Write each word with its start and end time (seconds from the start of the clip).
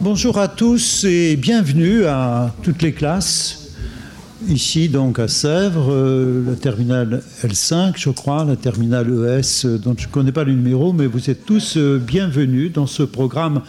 Bonjour 0.00 0.38
à 0.38 0.46
tous 0.46 1.02
et 1.04 1.34
bienvenue 1.34 2.04
à 2.04 2.54
toutes 2.62 2.82
les 2.82 2.92
classes. 2.92 3.74
Ici 4.48 4.88
donc 4.88 5.18
à 5.18 5.26
Sèvres, 5.26 5.90
euh, 5.90 6.44
la 6.46 6.54
terminale 6.54 7.20
L5 7.42 7.94
je 7.96 8.10
crois, 8.10 8.44
la 8.44 8.54
terminale 8.54 9.08
ES 9.08 9.66
dont 9.82 9.96
je 9.98 10.06
ne 10.06 10.12
connais 10.12 10.30
pas 10.30 10.44
le 10.44 10.52
numéro, 10.52 10.92
mais 10.92 11.06
vous 11.06 11.30
êtes 11.30 11.44
tous 11.44 11.76
euh, 11.76 11.98
bienvenus 11.98 12.72
dans 12.72 12.86
ce 12.86 13.02
programme 13.02 13.62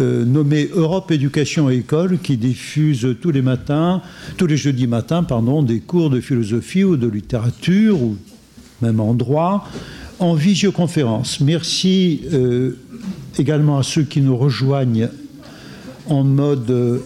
euh, 0.00 0.24
nommé 0.24 0.70
Europe 0.72 1.10
Éducation 1.10 1.68
et 1.70 1.78
École 1.78 2.18
qui 2.18 2.36
diffuse 2.36 3.16
tous 3.20 3.32
les 3.32 3.42
matins, 3.42 4.00
tous 4.36 4.46
les 4.46 4.56
jeudis 4.56 4.86
matins, 4.86 5.24
pardon, 5.24 5.64
des 5.64 5.80
cours 5.80 6.08
de 6.08 6.20
philosophie 6.20 6.84
ou 6.84 6.96
de 6.96 7.08
littérature 7.08 8.00
ou 8.00 8.16
même 8.80 9.00
en 9.00 9.12
droit 9.12 9.68
en 10.20 10.34
visioconférence. 10.34 11.40
Merci 11.40 12.22
euh, 12.32 12.78
également 13.38 13.78
à 13.78 13.82
ceux 13.82 14.04
qui 14.04 14.20
nous 14.20 14.36
rejoignent 14.36 15.08
en 16.08 16.24
mode 16.24 16.70
euh, 16.70 16.98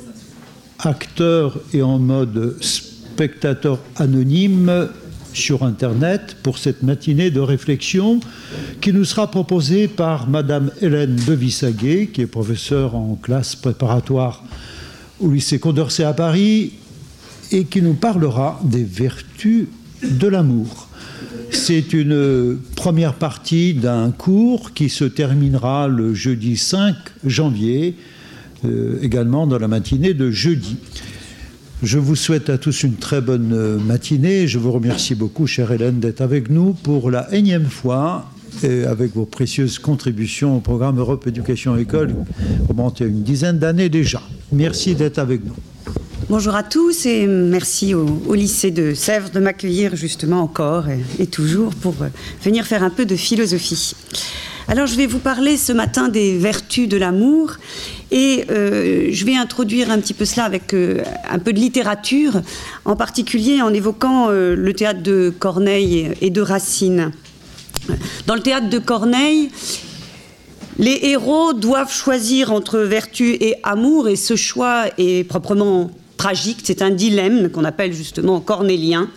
acteur 0.78 1.60
et 1.73 1.82
en 1.82 1.98
mode 1.98 2.56
spectateur 2.62 3.78
anonyme 3.96 4.88
sur 5.32 5.64
Internet 5.64 6.37
pour 6.42 6.59
cette 6.59 6.82
matinée 6.82 7.30
de 7.30 7.40
réflexion 7.40 8.20
qui 8.80 8.92
nous 8.92 9.04
sera 9.04 9.30
proposée 9.30 9.87
par 9.87 10.28
Madame 10.28 10.70
Hélène 10.80 11.16
Devissaguet, 11.27 12.09
qui 12.12 12.23
est 12.23 12.27
professeure 12.27 12.95
en 12.95 13.18
classe 13.20 13.54
préparatoire 13.54 14.42
au 15.20 15.30
lycée 15.30 15.59
Condorcet 15.59 16.04
à 16.04 16.15
Paris 16.15 16.73
et 17.52 17.65
qui 17.65 17.82
nous 17.82 17.95
parlera 17.95 18.60
des 18.65 18.84
vertus 18.84 19.66
de 20.02 20.26
l'amour. 20.26 20.88
C'est 21.51 21.92
une 21.92 22.59
première 22.74 23.15
partie 23.15 23.74
d'un 23.74 24.10
cours 24.10 24.73
qui 24.73 24.88
se 24.88 25.04
terminera 25.04 25.88
le 25.88 26.15
jeudi 26.15 26.57
5 26.57 26.95
janvier, 27.24 27.95
euh, 28.65 28.99
également 29.02 29.46
dans 29.46 29.59
la 29.59 29.68
matinée 29.68 30.15
de 30.15 30.30
jeudi. 30.30 30.76
Je 31.82 31.99
vous 31.99 32.16
souhaite 32.16 32.49
à 32.49 32.57
tous 32.57 32.85
une 32.85 32.95
très 32.95 33.21
bonne 33.21 33.52
euh, 33.52 33.79
matinée. 33.79 34.46
Je 34.46 34.59
vous 34.59 34.73
remercie 34.73 35.15
beaucoup, 35.15 35.46
chère 35.46 35.73
Hélène, 35.73 36.01
d'être 36.01 36.23
avec 36.23 36.48
nous 36.48 36.73
pour 36.73 37.10
la 37.10 37.32
énième 37.35 37.66
fois 37.66 38.30
et 38.63 38.85
avec 38.85 39.15
vos 39.15 39.26
précieuses 39.26 39.79
contributions 39.79 40.57
au 40.57 40.60
programme 40.60 40.98
Europe 40.98 41.26
Éducation 41.26 41.76
École, 41.76 42.15
remonté 42.68 43.04
à 43.04 43.07
une 43.07 43.23
dizaine 43.23 43.59
d'années 43.59 43.90
déjà. 43.90 44.23
Merci 44.52 44.95
d'être 44.95 45.18
avec 45.18 45.45
nous. 45.45 45.57
Bonjour 46.30 46.54
à 46.54 46.63
tous 46.63 47.07
et 47.07 47.26
merci 47.26 47.95
au, 47.95 48.35
lycée 48.35 48.70
de 48.70 48.95
Sèvres 48.95 49.30
de 49.30 49.38
m'accueillir 49.38 49.95
justement 49.95 50.41
encore 50.41 50.88
et, 50.88 51.01
et, 51.20 51.26
toujours 51.26 51.74
pour 51.74 51.95
euh, 52.01 52.09
venir 52.43 52.65
faire 52.65 52.82
un 52.82 52.91
peu 52.91 53.04
de 53.04 53.15
philosophie. 53.15 53.95
Alors 54.68 54.88
je 54.88 54.96
vais 54.96 55.06
vous 55.06 55.20
parler 55.20 55.56
ce 55.56 55.72
matin 55.72 56.09
des 56.09 56.36
vertus 56.38 56.88
de 56.88 56.96
l'amour 56.96 57.52
et 58.10 58.46
euh, 58.50 59.10
je 59.12 59.24
vais 59.24 59.36
introduire 59.36 59.92
un 59.92 60.00
petit 60.00 60.12
peu 60.12 60.24
cela 60.24 60.42
avec 60.42 60.74
euh, 60.74 61.04
un 61.30 61.38
peu 61.38 61.52
de 61.52 61.60
littérature, 61.60 62.40
en 62.84 62.96
particulier 62.96 63.62
en 63.62 63.73
évoquant 63.73 64.26
euh, 64.28 64.56
le 64.56 64.72
théâtre 64.75 65.03
de 65.03 65.32
Corneille 65.38 66.10
et 66.20 66.31
de 66.31 66.41
Racine. 66.41 67.12
Dans 68.26 68.34
le 68.34 68.42
théâtre 68.42 68.69
de 68.69 68.81
Corneille, 68.81 69.50
les 70.78 70.98
héros 71.04 71.53
doivent 71.53 71.92
choisir 71.92 72.53
entre 72.53 72.80
vertu 72.80 73.34
et 73.34 73.54
amour 73.62 74.08
et 74.08 74.16
ce 74.16 74.34
choix 74.34 74.86
est 74.98 75.22
proprement 75.28 75.92
tragique, 76.16 76.58
c'est 76.64 76.82
un 76.82 76.91
dilemme 76.91 77.50
qu'on 77.50 77.64
appelle 77.64 77.92
justement 77.92 78.41
cornélien, 78.41 79.08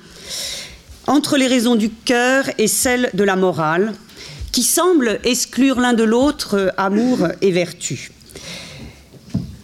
entre 1.08 1.38
les 1.38 1.48
raisons 1.48 1.76
du 1.76 1.90
cœur 1.90 2.46
et 2.60 2.68
celles 2.68 3.10
de 3.16 3.24
la 3.24 3.36
morale, 3.36 3.96
qui 4.52 4.64
semblent 4.64 5.20
exclure 5.24 5.80
l'un 5.80 5.94
de 5.94 6.04
l'autre 6.04 6.74
amour 6.78 7.28
et 7.42 7.52
vertu. 7.52 8.12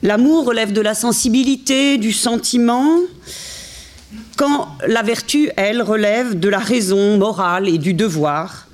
L'amour 0.03 0.45
relève 0.45 0.71
de 0.71 0.81
la 0.81 0.93
sensibilité, 0.93 1.97
du 1.97 2.11
sentiment, 2.11 2.99
quand 4.37 4.67
la 4.87 5.01
vertu, 5.01 5.49
elle, 5.55 5.81
relève 5.81 6.39
de 6.39 6.49
la 6.49 6.59
raison 6.59 7.17
morale 7.17 7.67
et 7.67 7.77
du 7.77 7.93
devoir. 7.93 8.67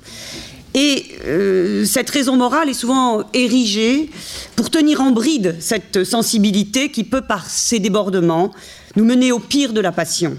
Et 0.74 1.06
euh, 1.24 1.84
cette 1.84 2.10
raison 2.10 2.36
morale 2.36 2.68
est 2.68 2.74
souvent 2.74 3.24
érigée 3.34 4.10
pour 4.56 4.70
tenir 4.70 5.00
en 5.00 5.10
bride 5.10 5.56
cette 5.60 6.04
sensibilité 6.04 6.90
qui 6.90 7.04
peut, 7.04 7.20
par 7.20 7.48
ses 7.48 7.78
débordements, 7.78 8.50
nous 8.96 9.04
mener 9.04 9.32
au 9.32 9.38
pire 9.38 9.72
de 9.72 9.80
la 9.80 9.92
passion. 9.92 10.36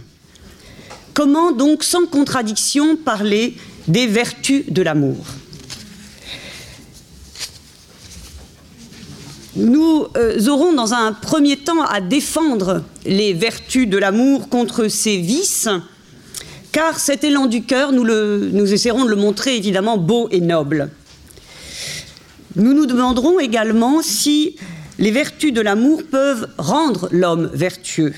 Comment 1.13 1.51
donc, 1.51 1.83
sans 1.83 2.05
contradiction, 2.05 2.95
parler 2.97 3.55
des 3.87 4.07
vertus 4.07 4.63
de 4.69 4.81
l'amour? 4.81 5.25
Nous 9.55 10.07
euh, 10.17 10.47
aurons 10.47 10.73
dans 10.73 10.95
un 10.95 11.13
premier 11.13 11.57
temps 11.57 11.83
à 11.83 12.01
défendre 12.01 12.83
les 13.05 13.33
vertus 13.33 13.87
de 13.87 13.97
l'amour 13.97 14.49
contre 14.49 14.87
ses 14.87 15.17
vices, 15.17 15.69
car 16.71 16.99
cet 16.99 17.23
élan 17.23 17.45
du 17.45 17.63
cœur, 17.63 17.91
nous, 17.91 18.03
nous 18.03 18.73
essaierons 18.73 19.05
de 19.05 19.11
le 19.11 19.15
montrer 19.15 19.55
évidemment 19.55 19.99
beau 19.99 20.27
et 20.31 20.41
noble. 20.41 20.89
Nous 22.55 22.73
nous 22.73 22.87
demanderons 22.87 23.39
également 23.39 24.01
si 24.01 24.55
les 24.97 25.11
vertus 25.11 25.53
de 25.53 25.61
l'amour 25.61 26.01
peuvent 26.03 26.47
rendre 26.57 27.07
l'homme 27.11 27.51
vertueux. 27.53 28.13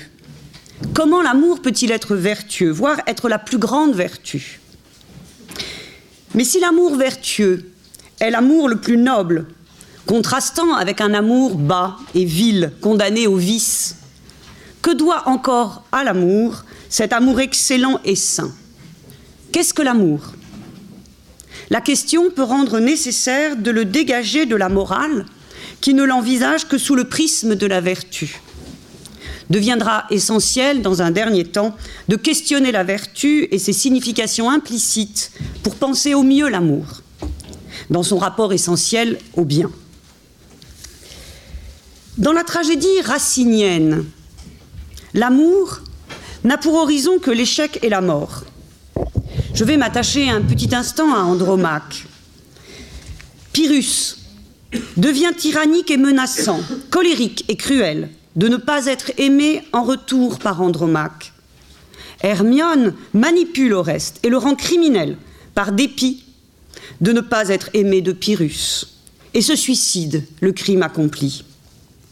Comment 0.94 1.20
l'amour 1.20 1.60
peut-il 1.60 1.90
être 1.90 2.16
vertueux, 2.16 2.70
voire 2.70 3.00
être 3.06 3.28
la 3.28 3.38
plus 3.38 3.58
grande 3.58 3.94
vertu? 3.94 4.60
Mais 6.34 6.44
si 6.44 6.60
l'amour 6.60 6.96
vertueux 6.96 7.70
est 8.20 8.30
l'amour 8.30 8.68
le 8.68 8.76
plus 8.76 8.96
noble, 8.96 9.46
contrastant 10.06 10.74
avec 10.74 11.00
un 11.00 11.12
amour 11.14 11.56
bas 11.56 11.96
et 12.14 12.24
vil, 12.24 12.72
condamné 12.80 13.26
au 13.26 13.36
vice. 13.36 13.96
Que 14.80 14.92
doit 14.92 15.28
encore 15.28 15.82
à 15.92 16.04
l'amour 16.04 16.64
cet 16.88 17.12
amour 17.12 17.40
excellent 17.40 18.00
et 18.04 18.14
saint? 18.14 18.52
Qu'est-ce 19.52 19.74
que 19.74 19.82
l'amour? 19.82 20.20
La 21.70 21.80
question 21.80 22.30
peut 22.30 22.44
rendre 22.44 22.78
nécessaire 22.78 23.56
de 23.56 23.70
le 23.72 23.84
dégager 23.84 24.46
de 24.46 24.54
la 24.54 24.68
morale 24.68 25.26
qui 25.80 25.94
ne 25.94 26.04
l'envisage 26.04 26.68
que 26.68 26.78
sous 26.78 26.94
le 26.94 27.04
prisme 27.04 27.56
de 27.56 27.66
la 27.66 27.80
vertu. 27.80 28.40
Deviendra 29.50 30.04
essentiel, 30.10 30.82
dans 30.82 31.02
un 31.02 31.10
dernier 31.10 31.44
temps, 31.44 31.74
de 32.08 32.16
questionner 32.16 32.72
la 32.72 32.84
vertu 32.84 33.48
et 33.50 33.58
ses 33.58 33.72
significations 33.72 34.50
implicites 34.50 35.32
pour 35.62 35.74
penser 35.76 36.14
au 36.14 36.22
mieux 36.22 36.48
l'amour, 36.48 37.02
dans 37.90 38.02
son 38.02 38.18
rapport 38.18 38.52
essentiel 38.52 39.18
au 39.34 39.44
bien. 39.44 39.70
Dans 42.18 42.32
la 42.32 42.44
tragédie 42.44 43.02
racinienne, 43.04 44.06
l'amour 45.12 45.80
n'a 46.44 46.56
pour 46.56 46.74
horizon 46.74 47.18
que 47.18 47.30
l'échec 47.30 47.78
et 47.82 47.90
la 47.90 48.00
mort. 48.00 48.44
Je 49.52 49.64
vais 49.64 49.76
m'attacher 49.76 50.30
un 50.30 50.40
petit 50.40 50.74
instant 50.74 51.14
à 51.14 51.18
Andromaque. 51.18 52.06
Pyrrhus 53.52 54.16
devient 54.96 55.32
tyrannique 55.36 55.90
et 55.90 55.98
menaçant, 55.98 56.60
colérique 56.88 57.44
et 57.48 57.56
cruel, 57.56 58.08
de 58.34 58.48
ne 58.48 58.56
pas 58.56 58.86
être 58.86 59.12
aimé 59.18 59.62
en 59.74 59.82
retour 59.82 60.38
par 60.38 60.62
Andromaque. 60.62 61.34
Hermione 62.22 62.94
manipule 63.12 63.74
Oreste 63.74 64.20
et 64.22 64.30
le 64.30 64.38
rend 64.38 64.54
criminel 64.54 65.18
par 65.54 65.70
dépit 65.70 66.24
de 67.02 67.12
ne 67.12 67.20
pas 67.20 67.50
être 67.50 67.68
aimé 67.74 68.00
de 68.00 68.12
Pyrrhus 68.12 68.86
et 69.34 69.42
se 69.42 69.54
suicide, 69.54 70.24
le 70.40 70.52
crime 70.52 70.82
accompli. 70.82 71.44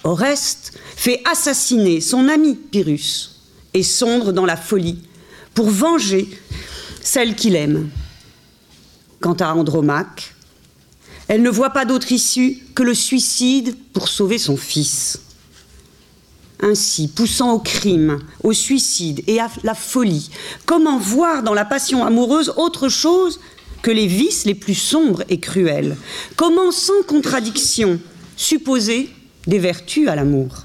Oreste 0.05 0.73
fait 0.97 1.23
assassiner 1.25 2.01
son 2.01 2.29
ami 2.29 2.55
Pyrrhus 2.55 3.31
et 3.73 3.83
sombre 3.83 4.33
dans 4.33 4.45
la 4.45 4.57
folie 4.57 4.99
pour 5.55 5.71
venger 5.71 6.29
celle 7.01 7.35
qu'il 7.35 7.57
aime. 7.57 7.89
Quant 9.21 9.35
à 9.35 9.55
Andromaque, 9.55 10.35
elle 11.27 11.43
ne 11.43 11.51
voit 11.51 11.71
pas 11.71 11.87
d'autre 11.87 12.13
issue 12.13 12.59
que 12.75 12.83
le 12.83 12.95
suicide 12.95 13.75
pour 13.95 14.09
sauver 14.09 14.37
son 14.37 14.59
fils. 14.59 15.21
Ainsi, 16.61 17.09
poussant 17.09 17.53
au 17.53 17.59
crime, 17.59 18.21
au 18.43 18.53
suicide 18.53 19.23
et 19.27 19.41
à 19.41 19.51
la 19.65 19.75
folie, 19.75 20.31
comment 20.67 20.99
voir 20.99 21.43
dans 21.43 21.55
la 21.55 21.65
passion 21.65 22.05
amoureuse 22.05 22.53
autre 22.57 22.89
chose 22.89 23.41
que 23.83 23.91
les 23.91 24.07
vices 24.07 24.45
les 24.45 24.55
plus 24.55 24.75
sombres 24.75 25.25
et 25.29 25.41
cruels? 25.41 25.97
Comment, 26.37 26.71
sans 26.71 27.03
contradiction, 27.07 27.99
supposer 28.37 29.11
des 29.47 29.59
vertus 29.59 30.09
à 30.09 30.17
l'amour. 30.17 30.65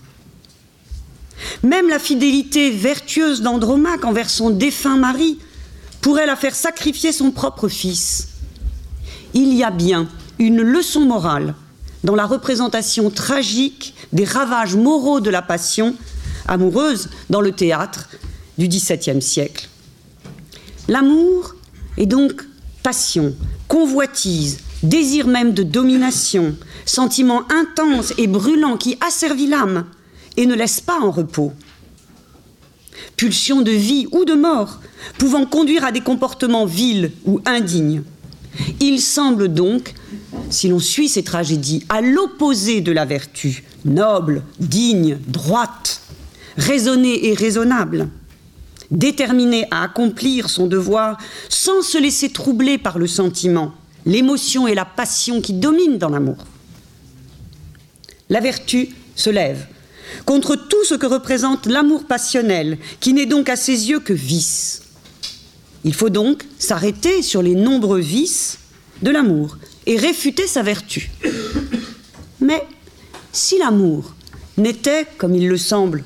Même 1.64 1.90
la 1.90 2.00
fidélité 2.00 2.70
vertueuse 2.72 3.42
d'Andromaque 3.42 4.06
envers 4.06 4.30
son 4.30 4.50
défunt 4.50 4.98
mari 4.98 5.40
pourrait 6.02 6.26
la 6.26 6.36
faire 6.36 6.56
sacrifier 6.56 7.12
son 7.12 7.32
propre 7.32 7.68
fils. 7.68 8.30
Il 9.34 9.54
y 9.54 9.64
a 9.64 9.72
bien 9.72 10.08
une 10.38 10.62
leçon 10.62 11.02
morale 11.02 11.56
dans 12.04 12.16
la 12.16 12.26
représentation 12.26 13.10
tragique 13.10 13.94
des 14.14 14.24
ravages 14.24 14.76
moraux 14.76 15.20
de 15.20 15.30
la 15.30 15.42
passion 15.42 15.96
amoureuse 16.48 17.10
dans 17.30 17.42
le 17.42 17.52
théâtre 17.52 18.10
du 18.58 18.68
XVIIe 18.68 19.22
siècle. 19.22 19.68
L'amour 20.88 21.56
est 21.98 22.06
donc 22.06 22.44
passion, 22.82 23.36
convoitise, 23.68 24.60
désir 24.84 25.28
même 25.28 25.54
de 25.54 25.64
domination, 25.64 26.56
sentiment 26.86 27.44
intense 27.52 28.14
et 28.18 28.28
brûlant 28.28 28.78
qui 28.78 28.98
asservit 29.06 29.48
l'âme 29.48 29.86
et 30.38 30.46
ne 30.46 30.56
laisse 30.56 30.82
pas 30.82 31.00
en 31.00 31.12
repos. 31.12 31.54
Pulsion 33.18 33.62
de 33.62 33.72
vie 33.72 34.08
ou 34.12 34.26
de 34.26 34.34
mort, 34.34 34.80
pouvant 35.18 35.46
conduire 35.46 35.84
à 35.84 35.92
des 35.92 36.02
comportements 36.02 36.66
vils 36.66 37.12
ou 37.26 37.42
indignes. 37.46 38.04
Il 38.80 39.02
semble 39.02 39.50
donc, 39.50 39.94
si 40.50 40.70
l'on 40.70 40.80
suit 40.80 41.10
ces 41.10 41.24
tragédies, 41.24 41.86
à 41.90 42.02
l'opposé 42.02 42.82
de 42.82 42.92
la 42.92 43.06
vertu, 43.06 43.64
noble, 43.86 44.44
digne, 44.60 45.18
droite, 45.28 46.02
raisonnée 46.58 47.28
et 47.28 47.34
raisonnable, 47.34 48.10
déterminée 48.92 49.66
à 49.72 49.84
accomplir 49.84 50.50
son 50.50 50.68
devoir 50.68 51.18
sans 51.48 51.82
se 51.82 51.98
laisser 51.98 52.30
troubler 52.30 52.78
par 52.78 52.98
le 52.98 53.08
sentiment, 53.08 53.74
l'émotion 54.10 54.68
et 54.68 54.76
la 54.76 54.86
passion 54.86 55.40
qui 55.40 55.54
dominent 55.54 56.00
dans 56.00 56.10
l'amour. 56.10 56.38
La 58.30 58.40
vertu 58.42 58.90
se 59.16 59.30
lève 59.30 59.68
contre 60.26 60.56
tout 60.56 60.84
ce 60.84 60.96
que 60.96 61.06
représente 61.06 61.68
l'amour 61.68 62.06
passionnel, 62.06 62.80
qui 63.00 63.14
n'est 63.14 63.28
donc 63.28 63.48
à 63.48 63.56
ses 63.56 63.90
yeux 63.90 64.00
que 64.00 64.14
vice. 64.14 64.82
Il 65.84 65.94
faut 65.94 66.10
donc 66.10 66.46
s'arrêter 66.58 67.22
sur 67.22 67.44
les 67.44 67.54
nombreux 67.54 68.00
vices 68.00 68.58
de 69.04 69.12
l'amour 69.12 69.58
et 69.86 69.98
réfuter 69.98 70.48
sa 70.48 70.64
vertu. 70.64 71.12
Mais 72.42 72.64
si 73.32 73.60
l'amour 73.60 74.16
n'était, 74.58 75.06
comme 75.18 75.36
il 75.36 75.48
le 75.48 75.58
semble, 75.58 76.04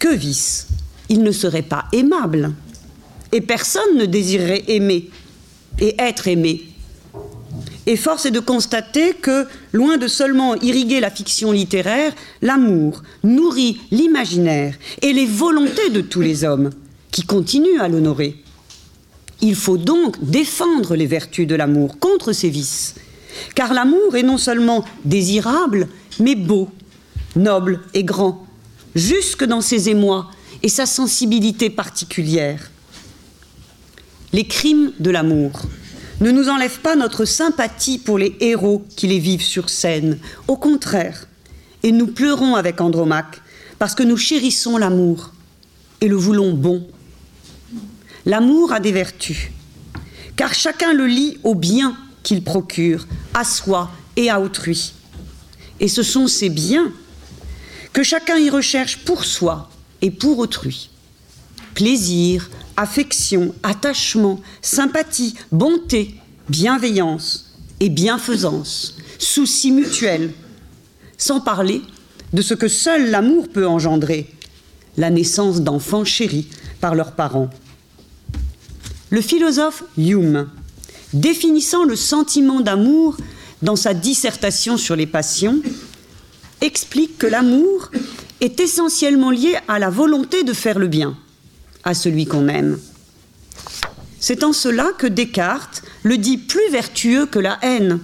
que 0.00 0.12
vice, 0.12 0.66
il 1.08 1.22
ne 1.22 1.32
serait 1.32 1.62
pas 1.62 1.84
aimable. 1.92 2.52
Et 3.30 3.40
personne 3.40 3.96
ne 3.96 4.04
désirerait 4.04 4.64
aimer 4.68 5.10
et 5.80 5.94
être 5.98 6.28
aimé. 6.28 6.73
Et 7.86 7.96
force 7.96 8.24
est 8.24 8.30
de 8.30 8.40
constater 8.40 9.12
que, 9.12 9.46
loin 9.72 9.98
de 9.98 10.08
seulement 10.08 10.54
irriguer 10.56 11.00
la 11.00 11.10
fiction 11.10 11.52
littéraire, 11.52 12.14
l'amour 12.40 13.02
nourrit 13.22 13.78
l'imaginaire 13.90 14.74
et 15.02 15.12
les 15.12 15.26
volontés 15.26 15.90
de 15.90 16.00
tous 16.00 16.22
les 16.22 16.44
hommes, 16.44 16.70
qui 17.10 17.22
continuent 17.22 17.80
à 17.80 17.88
l'honorer. 17.88 18.42
Il 19.42 19.54
faut 19.54 19.76
donc 19.76 20.16
défendre 20.24 20.96
les 20.96 21.06
vertus 21.06 21.46
de 21.46 21.54
l'amour 21.54 21.98
contre 21.98 22.32
ses 22.32 22.48
vices, 22.48 22.94
car 23.54 23.74
l'amour 23.74 24.16
est 24.16 24.22
non 24.22 24.38
seulement 24.38 24.84
désirable, 25.04 25.88
mais 26.18 26.34
beau, 26.34 26.70
noble 27.36 27.80
et 27.92 28.04
grand, 28.04 28.46
jusque 28.94 29.44
dans 29.44 29.60
ses 29.60 29.90
émois 29.90 30.30
et 30.62 30.68
sa 30.70 30.86
sensibilité 30.86 31.68
particulière. 31.68 32.70
Les 34.32 34.46
crimes 34.46 34.92
de 34.98 35.10
l'amour 35.10 35.60
ne 36.20 36.30
nous 36.30 36.48
enlèvent 36.48 36.80
pas 36.80 36.96
notre 36.96 37.24
sympathie 37.24 37.98
pour 37.98 38.18
les 38.18 38.36
héros 38.40 38.84
qui 38.96 39.06
les 39.06 39.18
vivent 39.18 39.42
sur 39.42 39.68
scène. 39.68 40.18
Au 40.48 40.56
contraire, 40.56 41.26
et 41.82 41.92
nous 41.92 42.06
pleurons 42.06 42.54
avec 42.54 42.80
Andromaque 42.80 43.42
parce 43.78 43.94
que 43.94 44.02
nous 44.02 44.16
chérissons 44.16 44.78
l'amour 44.78 45.32
et 46.00 46.08
le 46.08 46.16
voulons 46.16 46.52
bon. 46.52 46.86
L'amour 48.26 48.72
a 48.72 48.80
des 48.80 48.92
vertus, 48.92 49.50
car 50.36 50.54
chacun 50.54 50.94
le 50.94 51.06
lie 51.06 51.38
au 51.44 51.54
bien 51.54 51.96
qu'il 52.22 52.42
procure, 52.42 53.06
à 53.34 53.44
soi 53.44 53.90
et 54.16 54.30
à 54.30 54.40
autrui. 54.40 54.94
Et 55.80 55.88
ce 55.88 56.02
sont 56.02 56.26
ces 56.26 56.48
biens 56.48 56.90
que 57.92 58.02
chacun 58.02 58.38
y 58.38 58.48
recherche 58.48 58.98
pour 59.04 59.24
soi 59.24 59.70
et 60.00 60.10
pour 60.10 60.38
autrui. 60.38 60.90
Plaisir, 61.74 62.50
affection, 62.76 63.52
attachement, 63.64 64.40
sympathie, 64.62 65.34
bonté, 65.50 66.14
bienveillance 66.48 67.52
et 67.80 67.88
bienfaisance, 67.88 68.96
souci 69.18 69.72
mutuel, 69.72 70.32
sans 71.18 71.40
parler 71.40 71.82
de 72.32 72.42
ce 72.42 72.54
que 72.54 72.68
seul 72.68 73.10
l'amour 73.10 73.48
peut 73.48 73.66
engendrer, 73.66 74.30
la 74.96 75.10
naissance 75.10 75.62
d'enfants 75.62 76.04
chéris 76.04 76.46
par 76.80 76.94
leurs 76.94 77.12
parents. 77.12 77.50
Le 79.10 79.20
philosophe 79.20 79.82
Hume, 79.98 80.48
définissant 81.12 81.84
le 81.84 81.96
sentiment 81.96 82.60
d'amour 82.60 83.16
dans 83.62 83.76
sa 83.76 83.94
dissertation 83.94 84.76
sur 84.76 84.94
les 84.94 85.06
passions, 85.06 85.60
explique 86.60 87.18
que 87.18 87.26
l'amour 87.26 87.90
est 88.40 88.60
essentiellement 88.60 89.30
lié 89.30 89.56
à 89.66 89.80
la 89.80 89.90
volonté 89.90 90.44
de 90.44 90.52
faire 90.52 90.78
le 90.78 90.86
bien 90.86 91.16
à 91.84 91.94
celui 91.94 92.26
qu'on 92.26 92.48
aime. 92.48 92.78
C'est 94.20 94.42
en 94.42 94.52
cela 94.52 94.92
que 94.96 95.06
Descartes 95.06 95.82
le 96.02 96.16
dit 96.16 96.38
plus 96.38 96.70
vertueux 96.70 97.26
que 97.26 97.38
la 97.38 97.58
haine 97.62 98.00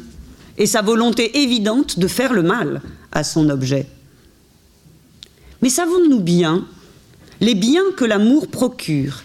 et 0.58 0.66
sa 0.66 0.82
volonté 0.82 1.42
évidente 1.42 1.98
de 1.98 2.06
faire 2.06 2.34
le 2.34 2.42
mal 2.42 2.82
à 3.12 3.24
son 3.24 3.48
objet. 3.48 3.86
Mais 5.62 5.70
savons-nous 5.70 6.20
bien 6.20 6.66
les 7.40 7.54
biens 7.54 7.90
que 7.96 8.04
l'amour 8.04 8.48
procure 8.48 9.22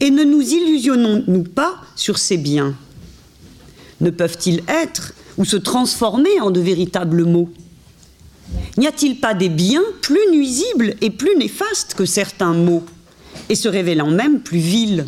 et 0.00 0.10
ne 0.10 0.24
nous 0.24 0.42
illusionnons-nous 0.42 1.44
pas 1.44 1.76
sur 1.94 2.18
ces 2.18 2.36
biens? 2.36 2.74
Ne 4.00 4.10
peuvent-ils 4.10 4.62
être 4.68 5.14
ou 5.38 5.44
se 5.46 5.56
transformer 5.56 6.40
en 6.40 6.50
de 6.50 6.60
véritables 6.60 7.24
maux? 7.24 7.50
N'y 8.76 8.86
a-t-il 8.86 9.18
pas 9.18 9.32
des 9.32 9.48
biens 9.48 9.82
plus 10.02 10.20
nuisibles 10.30 10.94
et 11.00 11.10
plus 11.10 11.36
néfastes 11.36 11.94
que 11.94 12.04
certains 12.04 12.52
maux? 12.52 12.84
Et 13.48 13.54
se 13.54 13.68
révélant 13.68 14.10
même 14.10 14.40
plus 14.40 14.58
vils 14.58 15.06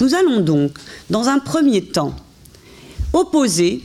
Nous 0.00 0.14
allons 0.14 0.40
donc, 0.40 0.72
dans 1.10 1.28
un 1.28 1.38
premier 1.38 1.82
temps, 1.82 2.14
opposer 3.12 3.82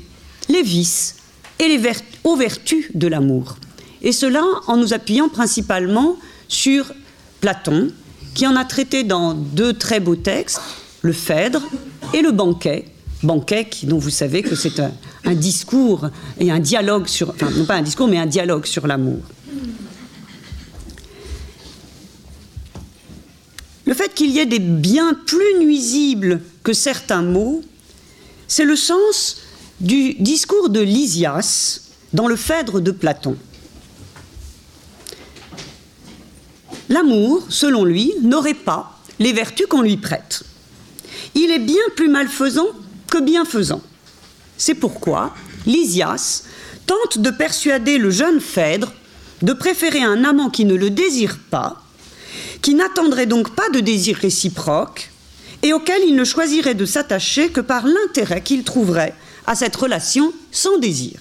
les 0.49 0.61
vices 0.61 1.15
et 1.59 1.67
les 1.67 1.81
aux 2.23 2.35
vertus 2.35 2.89
de 2.93 3.07
l'amour. 3.07 3.57
Et 4.01 4.11
cela 4.11 4.43
en 4.67 4.77
nous 4.77 4.93
appuyant 4.93 5.29
principalement 5.29 6.17
sur 6.47 6.91
Platon, 7.41 7.91
qui 8.33 8.47
en 8.47 8.55
a 8.55 8.65
traité 8.65 9.03
dans 9.03 9.33
deux 9.33 9.73
très 9.73 9.99
beaux 9.99 10.15
textes, 10.15 10.61
le 11.01 11.13
Phèdre 11.13 11.61
et 12.13 12.21
le 12.21 12.31
Banquet. 12.31 12.85
Banquet, 13.21 13.69
dont 13.83 13.97
vous 13.97 14.09
savez 14.09 14.41
que 14.41 14.55
c'est 14.55 14.79
un, 14.79 15.33
discours 15.33 16.09
et 16.39 16.51
un 16.51 16.59
dialogue 16.59 17.07
sur, 17.07 17.33
non 17.55 17.65
pas 17.65 17.75
un 17.75 17.81
discours, 17.81 18.07
mais 18.07 18.17
un 18.17 18.25
dialogue 18.25 18.65
sur 18.65 18.85
l'amour. 18.85 19.21
Le 23.85 23.93
fait 23.93 24.13
qu'il 24.13 24.31
y 24.31 24.39
ait 24.39 24.45
des 24.45 24.59
biens 24.59 25.13
plus 25.13 25.59
nuisibles 25.59 26.41
que 26.63 26.73
certains 26.73 27.21
mots, 27.21 27.61
c'est 28.47 28.65
le 28.65 28.75
sens 28.75 29.41
du 29.81 30.13
discours 30.13 30.69
de 30.69 30.79
Lysias 30.79 31.81
dans 32.13 32.27
le 32.27 32.35
Phèdre 32.35 32.79
de 32.79 32.91
Platon. 32.91 33.35
L'amour, 36.89 37.45
selon 37.49 37.83
lui, 37.83 38.13
n'aurait 38.21 38.53
pas 38.53 38.99
les 39.19 39.33
vertus 39.33 39.67
qu'on 39.67 39.81
lui 39.81 39.97
prête. 39.97 40.43
Il 41.35 41.51
est 41.51 41.59
bien 41.59 41.83
plus 41.95 42.07
malfaisant 42.07 42.67
que 43.09 43.21
bienfaisant. 43.21 43.81
C'est 44.57 44.75
pourquoi 44.75 45.33
Lysias 45.65 46.43
tente 46.85 47.17
de 47.17 47.31
persuader 47.31 47.97
le 47.97 48.11
jeune 48.11 48.39
Phèdre 48.39 48.93
de 49.41 49.53
préférer 49.53 50.01
un 50.01 50.23
amant 50.23 50.49
qui 50.49 50.65
ne 50.65 50.75
le 50.75 50.89
désire 50.89 51.37
pas 51.49 51.82
qui 52.63 52.73
n'attendrait 52.73 53.27
donc 53.27 53.51
pas 53.51 53.69
de 53.69 53.81
désir 53.81 54.17
réciproque 54.17 55.11
et 55.61 55.73
auquel 55.73 56.01
il 56.07 56.15
ne 56.15 56.23
choisirait 56.23 56.73
de 56.73 56.85
s'attacher 56.85 57.49
que 57.49 57.61
par 57.61 57.85
l'intérêt 57.85 58.41
qu'il 58.41 58.63
trouverait 58.63 59.13
à 59.45 59.53
cette 59.53 59.75
relation 59.75 60.33
sans 60.51 60.79
désir. 60.79 61.19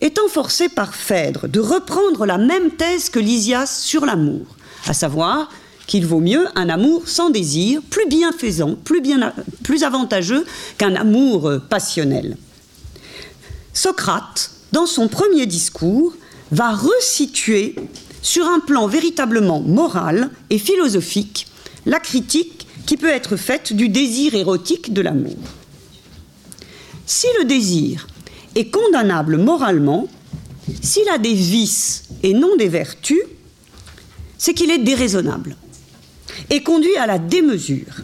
Étant 0.00 0.26
forcé 0.28 0.68
par 0.68 0.94
Phèdre 0.94 1.48
de 1.48 1.60
reprendre 1.60 2.26
la 2.26 2.38
même 2.38 2.72
thèse 2.72 3.10
que 3.10 3.18
Lysias 3.18 3.66
sur 3.66 4.06
l'amour, 4.06 4.46
à 4.86 4.94
savoir 4.94 5.50
qu'il 5.86 6.06
vaut 6.06 6.20
mieux 6.20 6.46
un 6.54 6.70
amour 6.70 7.06
sans 7.06 7.28
désir, 7.28 7.82
plus 7.90 8.08
bienfaisant, 8.08 8.74
plus, 8.74 9.82
avantageux 9.82 10.46
qu'un 10.78 10.94
amour 10.94 11.52
passionnel. 11.68 12.38
Socrate, 13.74 14.50
dans 14.72 14.86
son 14.86 15.08
premier 15.08 15.44
discours, 15.44 16.14
va 16.50 16.72
resituer 16.72 17.74
sur 18.24 18.46
un 18.46 18.58
plan 18.58 18.88
véritablement 18.88 19.60
moral 19.60 20.30
et 20.50 20.58
philosophique 20.58 21.46
la 21.86 22.00
critique 22.00 22.66
qui 22.86 22.96
peut 22.96 23.10
être 23.10 23.36
faite 23.36 23.74
du 23.74 23.90
désir 23.90 24.34
érotique 24.34 24.92
de 24.92 25.02
l'amour. 25.02 25.36
Si 27.06 27.26
le 27.38 27.44
désir 27.44 28.08
est 28.54 28.70
condamnable 28.70 29.36
moralement, 29.36 30.08
s'il 30.82 31.08
a 31.10 31.18
des 31.18 31.34
vices 31.34 32.04
et 32.22 32.32
non 32.32 32.56
des 32.56 32.68
vertus, 32.68 33.20
c'est 34.38 34.54
qu'il 34.54 34.70
est 34.70 34.78
déraisonnable 34.78 35.56
et 36.48 36.62
conduit 36.62 36.96
à 36.96 37.06
la 37.06 37.18
démesure. 37.18 38.00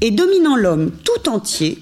Et 0.00 0.10
dominant 0.10 0.56
l'homme 0.56 0.90
tout 1.04 1.28
entier, 1.28 1.78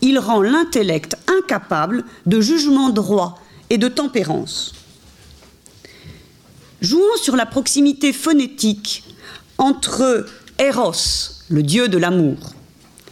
il 0.00 0.18
rend 0.18 0.42
l'intellect 0.42 1.16
incapable 1.28 2.04
de 2.26 2.40
jugement 2.40 2.90
droit 2.90 3.40
et 3.70 3.78
de 3.78 3.88
tempérance. 3.88 4.74
Jouons 6.80 7.16
sur 7.20 7.34
la 7.34 7.46
proximité 7.46 8.12
phonétique 8.12 9.04
entre 9.58 10.26
Eros, 10.58 10.92
le 11.48 11.62
dieu 11.62 11.88
de 11.88 11.98
l'amour, 11.98 12.36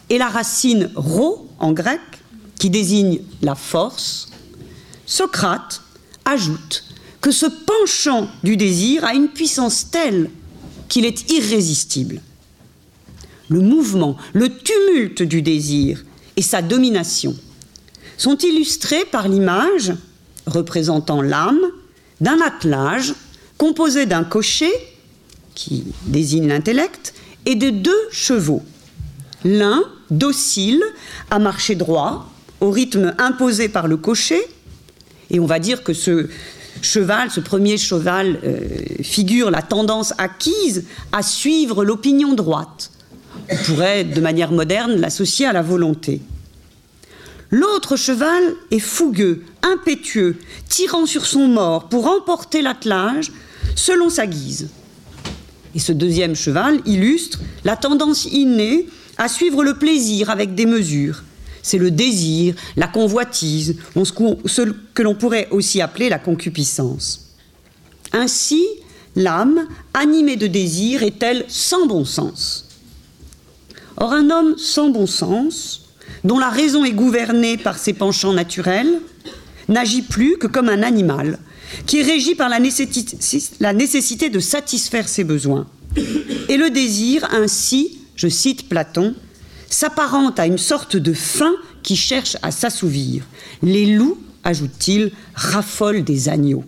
et 0.08 0.18
la 0.18 0.28
racine 0.28 0.90
rho 0.94 1.49
en 1.58 1.73
grec, 1.73 2.00
qui 2.58 2.70
désigne 2.70 3.20
la 3.42 3.54
force, 3.54 4.28
Socrate 5.04 5.82
ajoute 6.25 6.85
que 7.20 7.30
ce 7.30 7.46
penchant 7.46 8.28
du 8.44 8.56
désir 8.56 9.04
a 9.04 9.14
une 9.14 9.28
puissance 9.28 9.90
telle 9.90 10.30
qu'il 10.88 11.04
est 11.04 11.30
irrésistible. 11.30 12.20
Le 13.49 13.61
mouvement, 13.61 14.16
le 14.32 14.49
tumulte 14.49 15.23
du 15.23 15.42
désir 15.42 16.04
et 16.37 16.42
sa 16.42 16.62
domination 16.62 17.37
sont 18.16 18.37
illustrés 18.38 19.04
par 19.04 19.28
l'image 19.28 19.92
représentant 20.46 21.23
l'âme 21.23 21.61
d'un 22.20 22.40
attelage 22.40 23.14
composé 23.58 24.06
d'un 24.06 24.25
cocher, 24.25 24.72
qui 25.54 25.84
désigne 26.06 26.48
l'intellect, 26.48 27.14
et 27.46 27.54
de 27.54 27.70
deux 27.70 28.08
chevaux. 28.10 28.62
L'un, 29.44 29.84
docile, 30.10 30.82
à 31.30 31.38
marcher 31.38 31.75
droit, 31.75 32.30
au 32.60 32.70
rythme 32.70 33.14
imposé 33.18 33.68
par 33.68 33.86
le 33.86 33.96
cocher, 33.96 34.42
et 35.30 35.40
on 35.40 35.46
va 35.46 35.58
dire 35.58 35.82
que 35.82 35.92
ce 35.92 36.28
cheval, 36.82 37.30
ce 37.30 37.40
premier 37.40 37.78
cheval, 37.78 38.38
euh, 38.44 38.58
figure 39.02 39.50
la 39.50 39.62
tendance 39.62 40.12
acquise 40.18 40.84
à 41.12 41.22
suivre 41.22 41.84
l'opinion 41.84 42.34
droite. 42.34 42.90
On 43.50 43.56
pourrait, 43.56 44.04
de 44.04 44.20
manière 44.20 44.52
moderne, 44.52 44.96
l'associer 44.96 45.46
à 45.46 45.52
la 45.52 45.62
volonté. 45.62 46.20
L'autre 47.50 47.96
cheval 47.96 48.42
est 48.70 48.80
fougueux, 48.80 49.44
impétueux, 49.62 50.36
tirant 50.68 51.06
sur 51.06 51.26
son 51.26 51.46
mort 51.46 51.88
pour 51.88 52.08
emporter 52.08 52.60
l'attelage 52.60 53.30
selon 53.75 54.11
sa 54.11 54.26
guise. 54.26 54.68
Et 55.75 55.78
ce 55.78 55.92
deuxième 55.92 56.35
cheval 56.35 56.80
illustre 56.87 57.40
la 57.64 57.76
tendance 57.76 58.25
innée 58.25 58.87
à 59.18 59.28
suivre 59.28 59.64
le 59.64 59.78
plaisir 59.78 60.30
avec 60.30 60.54
des 60.54 60.66
mesures. 60.66 61.23
C'est 61.62 61.78
le 61.78 61.90
désir, 61.90 62.54
la 62.76 62.87
convoitise, 62.87 63.76
ce 63.94 64.62
que 64.94 65.02
l'on 65.02 65.14
pourrait 65.14 65.49
aussi 65.50 65.80
appeler 65.80 66.08
la 66.08 66.18
concupiscence. 66.18 67.35
Ainsi, 68.12 68.64
l'âme, 69.16 69.66
animée 69.92 70.37
de 70.37 70.46
désir, 70.46 71.02
est-elle 71.02 71.44
sans 71.49 71.87
bon 71.87 72.04
sens? 72.04 72.68
Or, 73.96 74.12
un 74.12 74.30
homme 74.30 74.56
sans 74.58 74.90
bon 74.90 75.06
sens, 75.06 75.88
dont 76.25 76.38
la 76.38 76.50
raison 76.50 76.85
est 76.85 76.92
gouvernée 76.92 77.56
par 77.56 77.78
ses 77.78 77.92
penchants 77.92 78.32
naturels, 78.32 79.00
n'agit 79.68 80.02
plus 80.02 80.38
que 80.38 80.46
comme 80.46 80.68
un 80.68 80.82
animal, 80.82 81.38
qui 81.87 81.99
est 82.00 82.02
régi 82.02 82.35
par 82.35 82.49
la 82.49 82.61
nécessité, 82.61 84.30
de 84.30 84.40
satisfaire 84.40 85.08
ses 85.08 85.25
besoins. 85.25 85.66
Et 86.49 86.56
le 86.56 86.70
désir, 86.70 87.26
ainsi, 87.32 87.99
je 88.14 88.28
cite 88.28 88.68
Platon, 88.68 89.14
s'apparente 89.68 90.38
à 90.38 90.46
une 90.46 90.58
sorte 90.58 90.96
de 90.96 91.12
faim 91.12 91.54
qui 91.82 91.96
cherche 91.96 92.37
à 92.42 92.50
s'assouvir. 92.50 93.25
Les 93.62 93.87
loups, 93.87 94.18
ajoute-t-il, 94.44 95.12
raffolent 95.35 96.04
des 96.04 96.28
agneaux. 96.28 96.64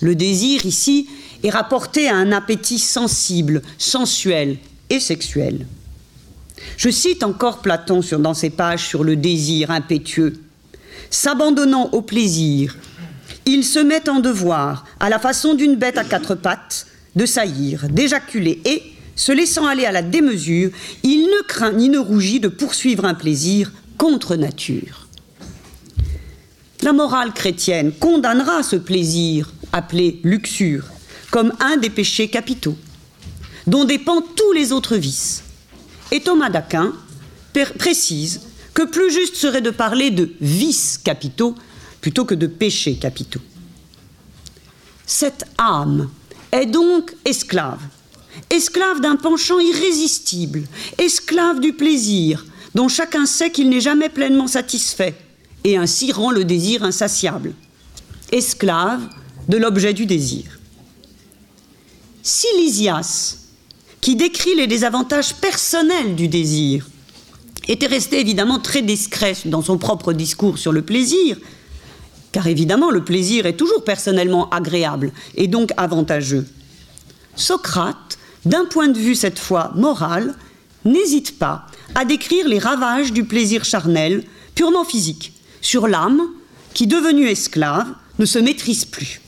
Le 0.00 0.14
désir, 0.14 0.64
ici, 0.66 1.08
est 1.42 1.50
rapporté 1.50 2.08
à 2.08 2.16
un 2.16 2.32
appétit 2.32 2.78
sensible, 2.78 3.62
sensuel 3.78 4.58
et 4.90 5.00
sexuel. 5.00 5.66
Je 6.76 6.90
cite 6.90 7.22
encore 7.22 7.60
Platon 7.60 8.00
dans 8.18 8.34
ses 8.34 8.50
pages 8.50 8.86
sur 8.86 9.04
le 9.04 9.16
désir 9.16 9.70
impétueux. 9.70 10.40
S'abandonnant 11.10 11.90
au 11.92 12.02
plaisir, 12.02 12.76
il 13.48 13.64
se 13.64 13.78
met 13.78 14.08
en 14.08 14.20
devoir, 14.20 14.84
à 15.00 15.08
la 15.08 15.18
façon 15.18 15.54
d'une 15.54 15.76
bête 15.76 15.96
à 15.96 16.04
quatre 16.04 16.34
pattes, 16.34 16.86
de 17.16 17.24
saillir, 17.24 17.88
d'éjaculer 17.88 18.60
et, 18.64 18.82
se 19.16 19.32
laissant 19.32 19.66
aller 19.66 19.84
à 19.84 19.90
la 19.90 20.02
démesure, 20.02 20.70
il 21.02 21.22
ne 21.22 21.42
craint 21.46 21.72
ni 21.72 21.88
ne 21.88 21.98
rougit 21.98 22.40
de 22.40 22.48
poursuivre 22.48 23.04
un 23.04 23.14
plaisir 23.14 23.72
contre 23.96 24.36
nature. 24.36 25.08
La 26.82 26.92
morale 26.92 27.32
chrétienne 27.32 27.90
condamnera 27.90 28.62
ce 28.62 28.76
plaisir, 28.76 29.52
appelé 29.72 30.20
luxure, 30.22 30.84
comme 31.30 31.52
un 31.58 31.78
des 31.78 31.90
péchés 31.90 32.28
capitaux, 32.28 32.76
dont 33.66 33.84
dépendent 33.84 34.34
tous 34.36 34.52
les 34.52 34.72
autres 34.72 34.96
vices. 34.96 35.42
Et 36.12 36.20
Thomas 36.20 36.50
d'Aquin 36.50 36.92
précise 37.78 38.42
que 38.74 38.82
plus 38.84 39.10
juste 39.10 39.34
serait 39.34 39.62
de 39.62 39.70
parler 39.70 40.10
de 40.10 40.30
vices 40.40 41.00
capitaux 41.02 41.56
plutôt 42.08 42.24
que 42.24 42.34
de 42.34 42.46
péchés 42.46 42.94
capitaux. 42.94 43.42
Cette 45.04 45.44
âme 45.58 46.08
est 46.52 46.64
donc 46.64 47.14
esclave, 47.26 47.82
esclave 48.48 49.02
d'un 49.02 49.16
penchant 49.16 49.58
irrésistible, 49.60 50.62
esclave 50.96 51.60
du 51.60 51.74
plaisir, 51.74 52.46
dont 52.74 52.88
chacun 52.88 53.26
sait 53.26 53.50
qu'il 53.50 53.68
n'est 53.68 53.82
jamais 53.82 54.08
pleinement 54.08 54.46
satisfait, 54.46 55.16
et 55.64 55.76
ainsi 55.76 56.10
rend 56.10 56.30
le 56.30 56.46
désir 56.46 56.82
insatiable, 56.82 57.52
esclave 58.32 59.02
de 59.46 59.58
l'objet 59.58 59.92
du 59.92 60.06
désir. 60.06 60.58
Si 62.22 62.46
Lysias, 62.56 63.36
qui 64.00 64.16
décrit 64.16 64.54
les 64.56 64.66
désavantages 64.66 65.34
personnels 65.34 66.16
du 66.16 66.28
désir, 66.28 66.88
était 67.68 67.86
resté 67.86 68.18
évidemment 68.18 68.60
très 68.60 68.80
discret 68.80 69.36
dans 69.44 69.60
son 69.60 69.76
propre 69.76 70.14
discours 70.14 70.56
sur 70.56 70.72
le 70.72 70.80
plaisir, 70.80 71.36
car 72.38 72.46
évidemment 72.46 72.92
le 72.92 73.02
plaisir 73.02 73.46
est 73.46 73.56
toujours 73.56 73.82
personnellement 73.82 74.48
agréable 74.50 75.10
et 75.34 75.48
donc 75.48 75.72
avantageux. 75.76 76.46
Socrate, 77.34 78.16
d'un 78.44 78.64
point 78.64 78.86
de 78.86 78.96
vue 78.96 79.16
cette 79.16 79.40
fois 79.40 79.72
moral, 79.74 80.36
n'hésite 80.84 81.36
pas 81.40 81.66
à 81.96 82.04
décrire 82.04 82.46
les 82.46 82.60
ravages 82.60 83.12
du 83.12 83.24
plaisir 83.24 83.64
charnel, 83.64 84.22
purement 84.54 84.84
physique, 84.84 85.32
sur 85.62 85.88
l'âme 85.88 86.22
qui, 86.74 86.86
devenue 86.86 87.26
esclave, 87.26 87.88
ne 88.20 88.24
se 88.24 88.38
maîtrise 88.38 88.84
plus. 88.84 89.20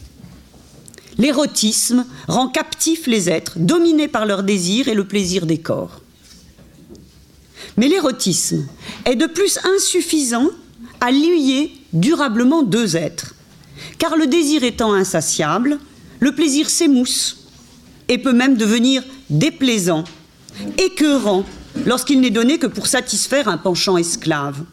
L'érotisme 1.19 2.07
rend 2.29 2.47
captifs 2.47 3.09
les 3.09 3.29
êtres, 3.29 3.55
dominés 3.57 4.07
par 4.07 4.25
leur 4.25 4.45
désir 4.45 4.87
et 4.87 4.95
le 4.95 5.09
plaisir 5.09 5.47
des 5.47 5.59
corps. 5.59 6.01
Mais 7.77 7.89
l'érotisme 7.89 8.69
est 9.05 9.17
de 9.17 9.27
plus 9.27 9.59
insuffisant 9.65 10.47
à 11.01 11.11
lier 11.11 11.73
durablement 11.93 12.63
deux 12.63 12.97
êtres. 12.97 13.35
Car 13.99 14.17
le 14.17 14.27
désir 14.27 14.63
étant 14.65 14.93
insatiable, 14.93 15.79
le 16.21 16.35
plaisir 16.35 16.69
s'émousse 16.69 17.49
et 18.09 18.19
peut 18.19 18.33
même 18.33 18.57
devenir 18.57 19.03
déplaisant, 19.31 20.05
écœurant, 20.79 21.45
lorsqu'il 21.87 22.21
n'est 22.21 22.31
donné 22.31 22.59
que 22.59 22.67
pour 22.67 22.87
satisfaire 22.87 23.49
un 23.49 23.57
penchant 23.57 23.97
esclave. 23.97 24.65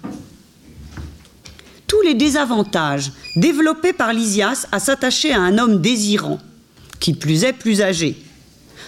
Tous 1.85 2.01
les 2.01 2.15
désavantages 2.15 3.11
développés 3.35 3.93
par 3.93 4.11
Lysias 4.11 4.67
à 4.71 4.79
s'attacher 4.79 5.31
à 5.31 5.39
un 5.39 5.57
homme 5.57 5.81
désirant, 5.81 6.39
qui 6.99 7.13
plus 7.13 7.43
est 7.43 7.53
plus 7.53 7.81
âgé, 7.81 8.17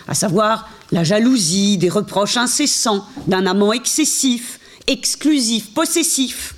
à 0.08 0.16
savoir 0.16 0.70
la 0.92 1.04
jalousie, 1.04 1.78
des 1.78 1.90
reproches 1.90 2.38
incessants, 2.38 3.08
d'un 3.28 3.46
amant 3.46 3.72
excessif, 3.72 4.60
exclusif, 4.88 5.74
possessif, 5.74 6.56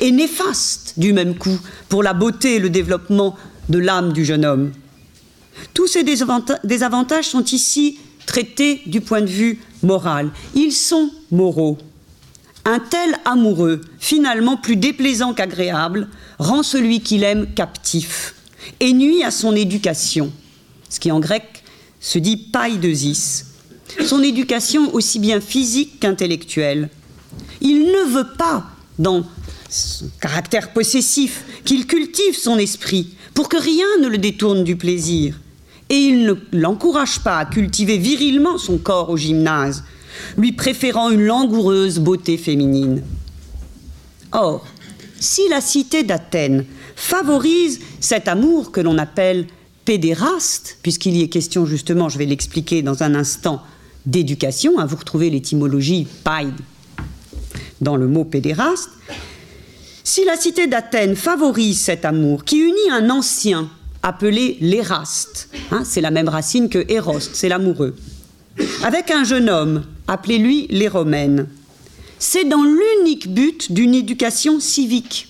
et 0.00 0.12
néfaste 0.12 0.94
du 0.96 1.12
même 1.12 1.36
coup 1.36 1.58
pour 1.88 2.02
la 2.02 2.12
beauté 2.12 2.56
et 2.56 2.58
le 2.58 2.70
développement 2.70 3.36
de 3.68 3.78
l'âme 3.78 4.12
du 4.12 4.24
jeune 4.24 4.44
homme. 4.44 4.72
Tous 5.74 5.86
ces 5.86 6.04
désavantages 6.04 7.28
sont 7.28 7.44
ici 7.44 7.98
traités 8.26 8.82
du 8.86 9.00
point 9.00 9.20
de 9.20 9.26
vue 9.26 9.60
moral. 9.82 10.30
Ils 10.54 10.72
sont 10.72 11.10
moraux. 11.30 11.78
Un 12.64 12.78
tel 12.78 13.16
amoureux, 13.24 13.80
finalement 13.98 14.56
plus 14.56 14.76
déplaisant 14.76 15.32
qu'agréable, 15.32 16.08
rend 16.38 16.62
celui 16.62 17.00
qu'il 17.00 17.24
aime 17.24 17.46
captif 17.54 18.34
et 18.80 18.92
nuit 18.92 19.22
à 19.24 19.30
son 19.30 19.56
éducation, 19.56 20.30
ce 20.88 21.00
qui 21.00 21.10
en 21.10 21.20
grec 21.20 21.64
se 22.00 22.18
dit 22.18 22.36
païdeusis, 22.36 23.46
son 24.04 24.22
éducation 24.22 24.94
aussi 24.94 25.18
bien 25.18 25.40
physique 25.40 26.00
qu'intellectuelle. 26.00 26.90
Il 27.60 27.86
ne 27.86 28.10
veut 28.10 28.28
pas, 28.38 28.66
dans 28.98 29.24
son 29.70 30.10
caractère 30.20 30.72
possessif, 30.72 31.44
qu'il 31.64 31.86
cultive 31.86 32.36
son 32.36 32.58
esprit 32.58 33.14
pour 33.34 33.48
que 33.48 33.56
rien 33.56 33.86
ne 34.02 34.08
le 34.08 34.18
détourne 34.18 34.64
du 34.64 34.76
plaisir. 34.76 35.38
Et 35.88 35.96
il 35.96 36.24
ne 36.24 36.34
l'encourage 36.52 37.20
pas 37.20 37.38
à 37.38 37.46
cultiver 37.46 37.98
virilement 37.98 38.58
son 38.58 38.78
corps 38.78 39.10
au 39.10 39.16
gymnase, 39.16 39.84
lui 40.36 40.52
préférant 40.52 41.10
une 41.10 41.24
langoureuse 41.24 41.98
beauté 41.98 42.36
féminine. 42.36 43.02
Or, 44.32 44.66
si 45.18 45.48
la 45.48 45.60
cité 45.60 46.02
d'Athènes 46.02 46.64
favorise 46.96 47.80
cet 48.00 48.28
amour 48.28 48.72
que 48.72 48.80
l'on 48.80 48.98
appelle 48.98 49.46
pédéraste, 49.84 50.78
puisqu'il 50.82 51.16
y 51.16 51.22
est 51.22 51.28
question 51.28 51.66
justement, 51.66 52.08
je 52.08 52.18
vais 52.18 52.26
l'expliquer 52.26 52.82
dans 52.82 53.02
un 53.02 53.14
instant, 53.14 53.62
d'éducation, 54.06 54.78
hein, 54.78 54.86
vous 54.86 54.96
retrouvez 54.96 55.30
l'étymologie 55.30 56.06
païde 56.24 56.54
dans 57.80 57.96
le 57.96 58.06
mot 58.06 58.24
pédéraste, 58.24 58.90
si 60.04 60.24
la 60.24 60.36
cité 60.36 60.66
d'Athènes 60.66 61.16
favorise 61.16 61.80
cet 61.80 62.04
amour 62.04 62.44
qui 62.44 62.58
unit 62.58 62.90
un 62.90 63.10
ancien 63.10 63.68
appelé 64.02 64.56
l'éraste, 64.60 65.50
hein, 65.70 65.82
c'est 65.84 66.00
la 66.00 66.10
même 66.10 66.28
racine 66.28 66.68
que 66.68 66.84
éroste, 66.90 67.32
c'est 67.34 67.48
l'amoureux, 67.48 67.94
avec 68.82 69.10
un 69.10 69.24
jeune 69.24 69.50
homme 69.50 69.84
appelé 70.08 70.38
lui 70.38 70.66
l'éromène, 70.70 71.48
c'est 72.18 72.44
dans 72.44 72.62
l'unique 72.62 73.32
but 73.32 73.72
d'une 73.72 73.94
éducation 73.94 74.60
civique. 74.60 75.28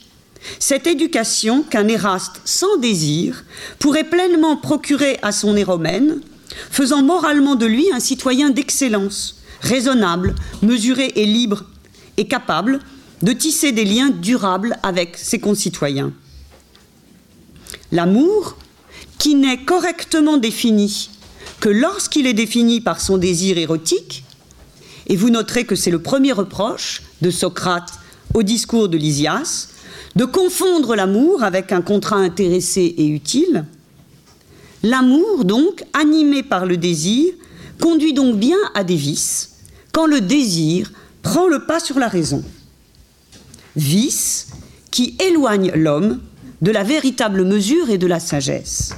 Cette 0.59 0.87
éducation 0.87 1.63
qu'un 1.63 1.87
Éraste 1.87 2.41
sans 2.45 2.77
désir 2.79 3.45
pourrait 3.79 4.05
pleinement 4.05 4.57
procurer 4.57 5.19
à 5.23 5.33
son 5.33 5.57
éromène, 5.57 6.21
faisant 6.71 7.03
moralement 7.03 7.55
de 7.55 7.67
lui 7.67 7.87
un 7.93 8.01
citoyen 8.01 8.51
d'excellence, 8.51 9.41
raisonnable, 9.61 10.35
mesuré 10.63 11.13
et 11.15 11.27
libre, 11.27 11.65
et 12.17 12.27
capable 12.27 12.81
de 13.23 13.33
tisser 13.33 13.73
des 13.73 13.85
liens 13.85 14.11
durables 14.11 14.79
avec 14.83 15.17
ses 15.17 15.39
concitoyens. 15.39 16.13
L'amour, 17.93 18.57
qui 19.19 19.35
n'est 19.35 19.65
correctement 19.65 20.39
défini 20.39 21.11
que 21.61 21.69
lorsqu'il 21.69 22.27
est 22.27 22.35
défini 22.35 22.81
par 22.81 23.01
son 23.01 23.19
désir 23.19 23.59
érotique, 23.59 24.25
et 25.07 25.17
vous 25.17 25.29
noterez 25.29 25.65
que 25.65 25.75
c'est 25.75 25.91
le 25.91 26.01
premier 26.01 26.33
reproche 26.33 27.03
de 27.21 27.31
Socrate 27.31 27.93
au 28.33 28.43
discours 28.43 28.89
de 28.89 28.97
Lysias, 28.97 29.69
de 30.17 30.25
confondre 30.25 30.95
l'amour 30.95 31.43
avec 31.43 31.73
un 31.73 31.83
contrat 31.83 32.17
intéressé 32.17 32.95
et 32.97 33.07
utile. 33.07 33.67
L'amour, 34.83 35.45
donc, 35.45 35.85
animé 35.93 36.43
par 36.43 36.65
le 36.65 36.77
désir, 36.77 37.35
conduit 37.81 38.15
donc 38.15 38.37
bien 38.37 38.57
à 38.75 38.85
des 38.85 38.97
vices, 38.97 39.57
quand 39.93 40.07
le 40.07 40.21
désir 40.21 40.91
prend 41.23 41.49
le 41.49 41.67
pas 41.67 41.81
sur 41.81 41.99
la 41.99 42.09
raison. 42.09 42.43
Vices 43.77 44.49
qui 44.91 45.17
éloignent 45.21 45.73
l'homme 45.75 46.21
de 46.61 46.71
la 46.71 46.83
véritable 46.83 47.45
mesure 47.45 47.91
et 47.91 47.99
de 47.99 48.07
la 48.07 48.21
sagesse. 48.21 48.95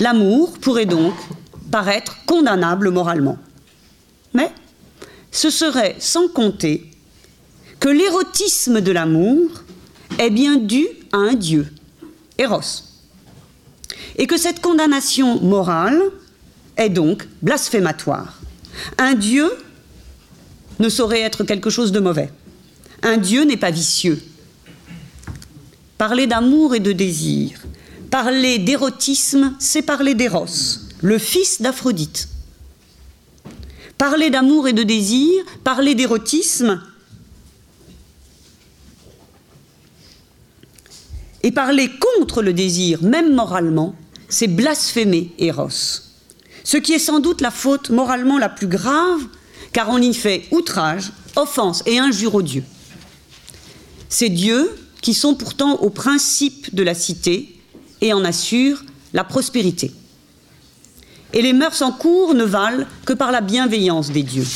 L'amour 0.00 0.58
pourrait 0.58 0.86
donc 0.86 1.14
paraître 1.70 2.24
condamnable 2.26 2.90
moralement. 2.90 3.38
Mais 4.34 4.50
ce 5.30 5.50
serait 5.50 5.96
sans 5.98 6.28
compter 6.28 6.90
que 7.80 7.88
l'érotisme 7.88 8.80
de 8.80 8.92
l'amour 8.92 9.62
est 10.18 10.30
bien 10.30 10.56
dû 10.56 10.86
à 11.12 11.18
un 11.18 11.34
Dieu, 11.34 11.66
Eros, 12.38 12.84
et 14.16 14.26
que 14.26 14.36
cette 14.36 14.60
condamnation 14.60 15.40
morale 15.40 16.00
est 16.76 16.88
donc 16.88 17.26
blasphématoire. 17.42 18.40
Un 18.98 19.14
Dieu 19.14 19.50
ne 20.78 20.88
saurait 20.88 21.20
être 21.20 21.44
quelque 21.44 21.70
chose 21.70 21.92
de 21.92 22.00
mauvais. 22.00 22.30
Un 23.02 23.16
Dieu 23.16 23.44
n'est 23.44 23.56
pas 23.56 23.70
vicieux. 23.70 24.22
Parler 25.98 26.26
d'amour 26.26 26.74
et 26.74 26.80
de 26.80 26.92
désir, 26.92 27.58
parler 28.10 28.58
d'érotisme, 28.58 29.54
c'est 29.58 29.82
parler 29.82 30.14
d'Eros, 30.14 30.46
le 31.02 31.18
fils 31.18 31.62
d'Aphrodite. 31.62 32.28
Parler 33.96 34.28
d'amour 34.28 34.68
et 34.68 34.74
de 34.74 34.82
désir, 34.82 35.42
parler 35.64 35.94
d'érotisme, 35.94 36.82
et 41.46 41.52
parler 41.52 41.88
contre 42.00 42.42
le 42.42 42.52
désir, 42.52 43.04
même 43.04 43.32
moralement, 43.32 43.94
c'est 44.28 44.48
blasphémer 44.48 45.30
Eros. 45.38 46.02
Ce 46.64 46.76
qui 46.76 46.92
est 46.92 46.98
sans 46.98 47.20
doute 47.20 47.40
la 47.40 47.52
faute 47.52 47.90
moralement 47.90 48.36
la 48.36 48.48
plus 48.48 48.66
grave, 48.66 49.20
car 49.76 49.90
on 49.90 50.00
y 50.00 50.14
fait 50.14 50.46
outrage, 50.52 51.12
offense 51.36 51.82
et 51.84 51.98
injure 51.98 52.34
aux 52.34 52.40
dieux. 52.40 52.64
Ces 54.08 54.30
dieux 54.30 54.74
qui 55.02 55.12
sont 55.12 55.34
pourtant 55.34 55.74
au 55.82 55.90
principe 55.90 56.74
de 56.74 56.82
la 56.82 56.94
cité 56.94 57.60
et 58.00 58.14
en 58.14 58.24
assurent 58.24 58.82
la 59.12 59.22
prospérité. 59.22 59.92
Et 61.34 61.42
les 61.42 61.52
mœurs 61.52 61.82
en 61.82 61.92
cours 61.92 62.32
ne 62.32 62.44
valent 62.44 62.86
que 63.04 63.12
par 63.12 63.30
la 63.30 63.42
bienveillance 63.42 64.12
des 64.12 64.22
dieux. 64.22 64.46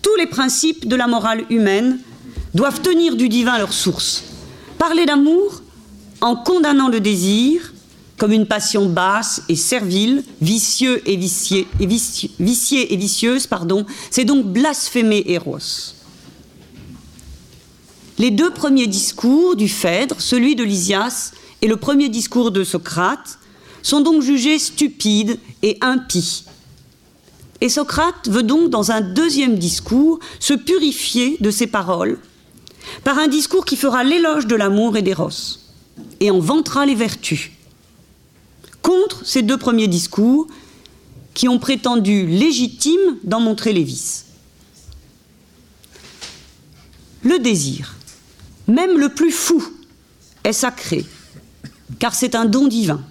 Tous 0.00 0.14
les 0.14 0.28
principes 0.28 0.86
de 0.86 0.94
la 0.94 1.08
morale 1.08 1.46
humaine 1.50 1.98
doivent 2.54 2.82
tenir 2.82 3.16
du 3.16 3.28
divin 3.28 3.58
leur 3.58 3.72
source. 3.72 4.22
Parler 4.78 5.06
d'amour 5.06 5.60
en 6.20 6.36
condamnant 6.36 6.88
le 6.88 7.00
désir 7.00 7.72
comme 8.20 8.32
une 8.32 8.44
passion 8.44 8.84
basse 8.84 9.40
et 9.48 9.56
servile, 9.56 10.22
vicieux 10.42 11.00
et 11.08 11.16
vicié, 11.16 11.66
et 11.78 12.96
vicieuse, 12.98 13.46
pardon, 13.46 13.86
c'est 14.10 14.26
donc 14.26 14.44
blasphémer 14.44 15.24
Eros. 15.26 15.94
Les 18.18 18.30
deux 18.30 18.50
premiers 18.50 18.88
discours 18.88 19.56
du 19.56 19.68
Phèdre, 19.68 20.16
celui 20.18 20.54
de 20.54 20.62
Lysias 20.62 21.32
et 21.62 21.66
le 21.66 21.78
premier 21.78 22.10
discours 22.10 22.50
de 22.50 22.62
Socrate, 22.62 23.38
sont 23.80 24.02
donc 24.02 24.20
jugés 24.20 24.58
stupides 24.58 25.38
et 25.62 25.78
impies. 25.80 26.44
Et 27.62 27.70
Socrate 27.70 28.28
veut 28.28 28.42
donc, 28.42 28.68
dans 28.68 28.90
un 28.90 29.00
deuxième 29.00 29.56
discours, 29.56 30.20
se 30.40 30.52
purifier 30.52 31.38
de 31.40 31.50
ses 31.50 31.66
paroles 31.66 32.18
par 33.02 33.18
un 33.18 33.28
discours 33.28 33.64
qui 33.64 33.76
fera 33.76 34.04
l'éloge 34.04 34.46
de 34.46 34.56
l'amour 34.56 34.98
et 34.98 35.02
d'Eros 35.02 35.58
et 36.20 36.30
en 36.30 36.38
vantera 36.38 36.84
les 36.84 36.94
vertus. 36.94 37.52
Contre 38.82 39.24
ces 39.26 39.42
deux 39.42 39.58
premiers 39.58 39.88
discours 39.88 40.46
qui 41.34 41.48
ont 41.48 41.58
prétendu 41.58 42.26
légitimes 42.26 43.18
d'en 43.24 43.40
montrer 43.40 43.72
les 43.72 43.84
vices. 43.84 44.26
Le 47.22 47.38
désir, 47.38 47.96
même 48.66 48.98
le 48.98 49.10
plus 49.10 49.30
fou, 49.30 49.62
est 50.44 50.52
sacré, 50.52 51.04
car 51.98 52.14
c'est 52.14 52.34
un 52.34 52.46
don 52.46 52.66
divin, 52.66 53.02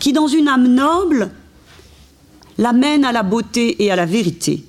qui 0.00 0.12
dans 0.12 0.26
une 0.26 0.48
âme 0.48 0.66
noble 0.66 1.30
l'amène 2.58 3.04
à 3.04 3.12
la 3.12 3.22
beauté 3.22 3.82
et 3.84 3.92
à 3.92 3.96
la 3.96 4.06
vérité, 4.06 4.64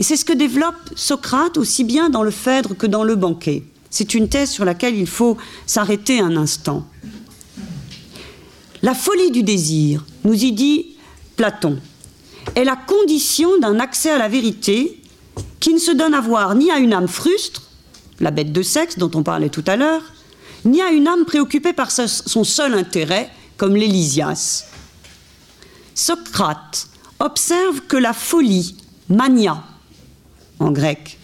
et 0.00 0.02
c'est 0.02 0.16
ce 0.16 0.24
que 0.24 0.32
développe 0.32 0.92
Socrate 0.96 1.58
aussi 1.58 1.84
bien 1.84 2.08
dans 2.08 2.22
le 2.22 2.30
Phèdre 2.30 2.74
que 2.74 2.86
dans 2.86 3.04
le 3.04 3.16
banquet. 3.16 3.64
C'est 3.90 4.14
une 4.14 4.30
thèse 4.30 4.48
sur 4.48 4.64
laquelle 4.64 4.96
il 4.96 5.06
faut 5.06 5.36
s'arrêter 5.66 6.20
un 6.20 6.38
instant. 6.38 6.86
La 8.82 8.94
folie 8.94 9.30
du 9.30 9.42
désir, 9.42 10.06
nous 10.24 10.44
y 10.44 10.52
dit 10.52 10.96
Platon, 11.36 11.78
est 12.54 12.64
la 12.64 12.76
condition 12.76 13.58
d'un 13.58 13.78
accès 13.78 14.10
à 14.10 14.16
la 14.16 14.28
vérité 14.28 15.02
qui 15.60 15.74
ne 15.74 15.78
se 15.78 15.90
donne 15.90 16.14
à 16.14 16.20
voir 16.22 16.54
ni 16.54 16.70
à 16.70 16.78
une 16.78 16.94
âme 16.94 17.08
frustre, 17.08 17.62
la 18.20 18.30
bête 18.30 18.52
de 18.52 18.62
sexe 18.62 18.96
dont 18.96 19.10
on 19.14 19.22
parlait 19.22 19.50
tout 19.50 19.64
à 19.66 19.76
l'heure, 19.76 20.02
ni 20.64 20.80
à 20.80 20.90
une 20.90 21.08
âme 21.08 21.26
préoccupée 21.26 21.74
par 21.74 21.90
son 21.90 22.44
seul 22.44 22.72
intérêt, 22.72 23.30
comme 23.58 23.76
l'Elysias. 23.76 24.64
Socrate 25.94 26.88
observe 27.18 27.82
que 27.82 27.98
la 27.98 28.14
folie, 28.14 28.76
mania, 29.10 29.62
en 30.58 30.70
grec, 30.70 31.18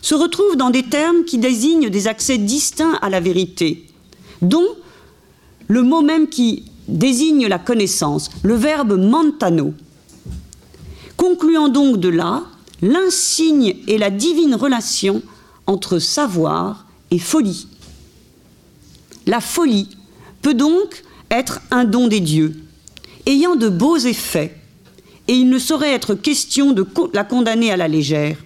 se 0.00 0.14
retrouve 0.14 0.54
dans 0.54 0.70
des 0.70 0.84
termes 0.84 1.24
qui 1.24 1.38
désignent 1.38 1.90
des 1.90 2.06
accès 2.06 2.38
distincts 2.38 2.98
à 3.02 3.10
la 3.10 3.18
vérité, 3.18 3.88
dont 4.42 4.68
le 5.66 5.82
mot 5.82 6.02
même 6.02 6.28
qui 6.28 6.67
désigne 6.88 7.46
la 7.46 7.58
connaissance, 7.58 8.30
le 8.42 8.54
verbe 8.54 8.98
mantano. 8.98 9.74
Concluant 11.16 11.68
donc 11.68 11.98
de 11.98 12.08
là 12.08 12.44
l'insigne 12.82 13.76
et 13.86 13.98
la 13.98 14.10
divine 14.10 14.54
relation 14.54 15.22
entre 15.66 15.98
savoir 15.98 16.86
et 17.10 17.18
folie. 17.18 17.66
La 19.26 19.40
folie 19.40 19.88
peut 20.42 20.54
donc 20.54 21.04
être 21.30 21.60
un 21.70 21.84
don 21.84 22.08
des 22.08 22.20
dieux, 22.20 22.56
ayant 23.26 23.56
de 23.56 23.68
beaux 23.68 23.98
effets, 23.98 24.56
et 25.26 25.34
il 25.34 25.50
ne 25.50 25.58
saurait 25.58 25.92
être 25.92 26.14
question 26.14 26.72
de 26.72 26.86
la 27.12 27.24
condamner 27.24 27.70
à 27.70 27.76
la 27.76 27.88
légère. 27.88 28.38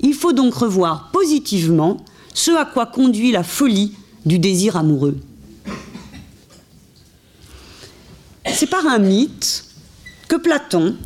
Il 0.00 0.14
faut 0.14 0.32
donc 0.32 0.54
revoir 0.54 1.10
positivement 1.12 2.04
ce 2.34 2.50
à 2.50 2.64
quoi 2.64 2.86
conduit 2.86 3.30
la 3.30 3.44
folie 3.44 3.92
du 4.26 4.38
désir 4.38 4.76
amoureux. 4.76 5.16
C'est 8.58 8.66
par 8.66 8.88
un 8.88 8.98
mythe 8.98 9.66
que 10.26 10.34
Platon 10.34 10.96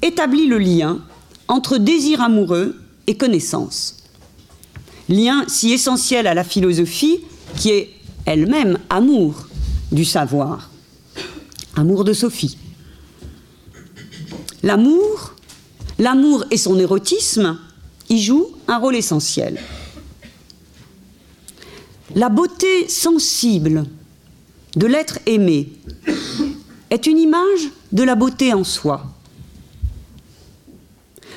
établit 0.00 0.46
le 0.46 0.58
lien 0.58 1.00
entre 1.48 1.76
désir 1.76 2.20
amoureux 2.20 2.80
et 3.08 3.16
connaissance. 3.16 4.04
Lien 5.08 5.44
si 5.48 5.72
essentiel 5.72 6.28
à 6.28 6.34
la 6.34 6.44
philosophie 6.44 7.18
qui 7.56 7.70
est 7.70 7.90
elle-même 8.26 8.78
amour 8.90 9.48
du 9.90 10.04
savoir, 10.04 10.70
amour 11.74 12.04
de 12.04 12.12
Sophie. 12.12 12.56
L'amour, 14.62 15.34
l'amour 15.98 16.44
et 16.52 16.56
son 16.56 16.78
érotisme 16.78 17.58
y 18.08 18.22
joue 18.22 18.46
un 18.68 18.78
rôle 18.78 18.94
essentiel. 18.94 19.60
La 22.14 22.28
beauté 22.28 22.88
sensible 22.88 23.86
de 24.76 24.86
l'être 24.86 25.18
aimé 25.26 25.72
est 26.90 27.06
une 27.06 27.18
image 27.18 27.70
de 27.92 28.02
la 28.02 28.14
beauté 28.14 28.52
en 28.52 28.64
soi. 28.64 29.06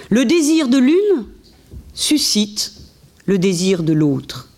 Le 0.10 0.26
désir 0.26 0.68
de 0.68 0.78
l'une 0.78 1.26
suscite 1.94 2.74
le 3.26 3.38
désir 3.38 3.84
de 3.84 3.94
l'autre. 3.94 4.50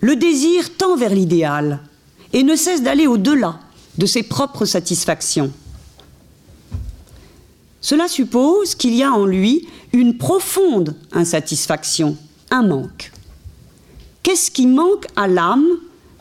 Le 0.00 0.16
désir 0.16 0.76
tend 0.76 0.96
vers 0.96 1.14
l'idéal 1.14 1.80
et 2.32 2.42
ne 2.42 2.56
cesse 2.56 2.82
d'aller 2.82 3.06
au-delà 3.06 3.58
de 3.98 4.06
ses 4.06 4.22
propres 4.22 4.64
satisfactions. 4.64 5.52
Cela 7.80 8.08
suppose 8.08 8.74
qu'il 8.74 8.94
y 8.94 9.02
a 9.02 9.12
en 9.12 9.26
lui 9.26 9.68
une 9.92 10.18
profonde 10.18 10.94
insatisfaction, 11.12 12.16
un 12.50 12.62
manque. 12.62 13.12
Qu'est-ce 14.22 14.50
qui 14.50 14.66
manque 14.66 15.06
à 15.16 15.26
l'âme 15.26 15.66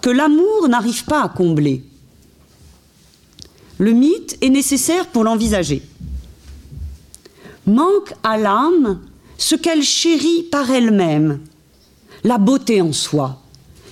que 0.01 0.09
l'amour 0.09 0.67
n'arrive 0.69 1.05
pas 1.05 1.23
à 1.23 1.29
combler? 1.29 1.83
Le 3.77 3.91
mythe 3.91 4.37
est 4.41 4.49
nécessaire 4.49 5.07
pour 5.07 5.23
l'envisager. 5.23 5.81
Manque 7.65 8.13
à 8.23 8.37
l'âme 8.37 9.01
ce 9.37 9.55
qu'elle 9.55 9.83
chérit 9.83 10.43
par 10.43 10.71
elle-même, 10.71 11.39
la 12.23 12.37
beauté 12.37 12.81
en 12.81 12.93
soi, 12.93 13.41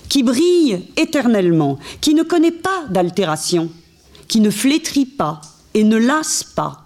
qui 0.09 0.23
brille 0.23 0.87
éternellement, 0.97 1.77
qui 2.01 2.13
ne 2.13 2.23
connaît 2.23 2.51
pas 2.51 2.85
d'altération, 2.89 3.69
qui 4.27 4.39
ne 4.39 4.49
flétrit 4.49 5.05
pas 5.05 5.41
et 5.73 5.83
ne 5.83 5.97
lasse 5.97 6.43
pas. 6.43 6.83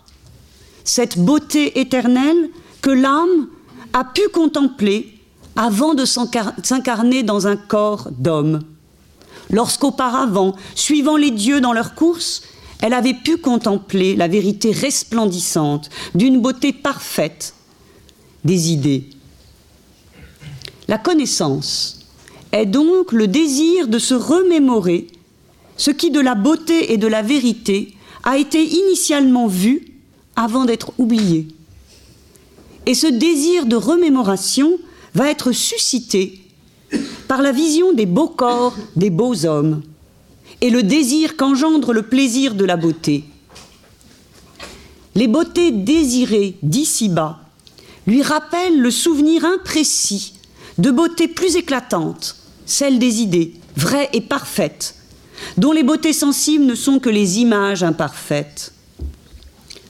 Cette 0.84 1.20
beauté 1.20 1.80
éternelle 1.80 2.50
que 2.82 2.90
l'âme 2.90 3.48
a 3.94 4.04
pu 4.04 4.28
contempler 4.34 5.20
avant 5.56 5.94
de 5.94 6.06
s'incarner 6.06 7.24
dans 7.24 7.48
un 7.48 7.56
corps 7.56 8.10
d'homme. 8.12 8.62
Lorsqu'auparavant, 9.52 10.56
suivant 10.76 11.18
les 11.18 11.32
dieux 11.32 11.62
dans 11.62 11.74
leur 11.74 11.96
course, 11.96 12.44
elle 12.82 12.94
avait 12.94 13.14
pu 13.14 13.38
contempler 13.38 14.16
la 14.16 14.28
vérité 14.28 14.72
resplendissante 14.72 15.90
d'une 16.16 16.42
beauté 16.42 16.74
parfaite 16.74 17.54
des 18.46 18.72
idées. 18.72 19.10
La 20.88 20.98
connaissance 20.98 22.00
est 22.52 22.66
donc 22.66 23.12
le 23.12 23.28
désir 23.28 23.88
de 23.88 24.00
se 24.00 24.14
remémorer 24.14 25.08
ce 25.78 25.92
qui 25.92 26.12
de 26.12 26.20
la 26.20 26.36
beauté 26.36 26.94
et 26.94 26.98
de 26.98 27.08
la 27.08 27.22
vérité 27.22 27.96
a 28.24 28.38
été 28.38 28.64
initialement 28.64 29.48
vu 29.48 29.94
avant 30.36 30.66
d'être 30.66 30.92
oublié. 30.98 31.48
Et 32.86 32.94
ce 32.94 33.08
désir 33.08 33.66
de 33.66 33.76
remémoration 33.76 34.78
va 35.14 35.30
être 35.30 35.52
suscité 35.52 36.42
par 37.28 37.42
la 37.42 37.52
vision 37.52 37.94
des 37.94 38.06
beaux 38.06 38.28
corps 38.28 38.76
des 38.96 39.10
beaux 39.10 39.46
hommes 39.46 39.84
et 40.62 40.70
le 40.70 40.84
désir 40.84 41.38
qu'engendre 41.38 41.94
le 41.94 42.04
plaisir 42.04 42.56
de 42.56 42.66
la 42.66 42.78
beauté. 42.78 43.24
Les 45.16 45.28
beautés 45.28 45.72
désirées 45.72 46.58
d'ici-bas 46.62 47.40
lui 48.08 48.22
rappellent 48.22 48.80
le 48.80 48.92
souvenir 48.92 49.46
imprécis 49.46 50.34
de 50.78 50.92
beautés 50.92 51.28
plus 51.28 51.56
éclatantes, 51.56 52.38
celles 52.66 53.00
des 53.00 53.22
idées, 53.22 53.54
vraies 53.76 54.10
et 54.14 54.22
parfaites, 54.22 54.96
dont 55.58 55.72
les 55.72 55.84
beautés 55.84 56.14
sensibles 56.14 56.66
ne 56.66 56.76
sont 56.76 57.00
que 57.00 57.10
les 57.10 57.40
images 57.40 57.84
imparfaites. 57.84 58.74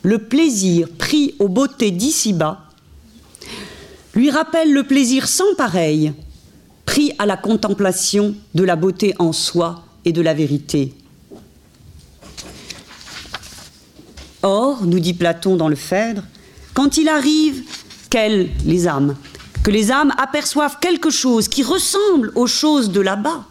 Le 0.03 0.19
plaisir 0.19 0.87
pris 0.97 1.35
aux 1.39 1.49
beautés 1.49 1.91
d'ici-bas 1.91 2.65
lui 4.15 4.31
rappelle 4.31 4.73
le 4.73 4.83
plaisir 4.83 5.27
sans 5.27 5.55
pareil, 5.55 6.13
pris 6.85 7.13
à 7.19 7.25
la 7.25 7.37
contemplation 7.37 8.35
de 8.55 8.63
la 8.63 8.75
beauté 8.75 9.13
en 9.19 9.31
soi 9.31 9.85
et 10.05 10.11
de 10.11 10.21
la 10.21 10.33
vérité. 10.33 10.93
Or, 14.41 14.85
nous 14.85 14.99
dit 14.99 15.13
Platon 15.13 15.55
dans 15.55 15.67
le 15.67 15.75
Phèdre, 15.75 16.23
quand 16.73 16.97
il 16.97 17.09
arrive 17.09 17.63
qu'elles, 18.09 18.49
les 18.65 18.87
âmes, 18.87 19.15
que 19.63 19.71
les 19.71 19.91
âmes 19.91 20.13
aperçoivent 20.17 20.79
quelque 20.79 21.09
chose 21.09 21.47
qui 21.47 21.63
ressemble 21.63 22.31
aux 22.35 22.47
choses 22.47 22.91
de 22.91 23.01
là-bas, 23.01 23.45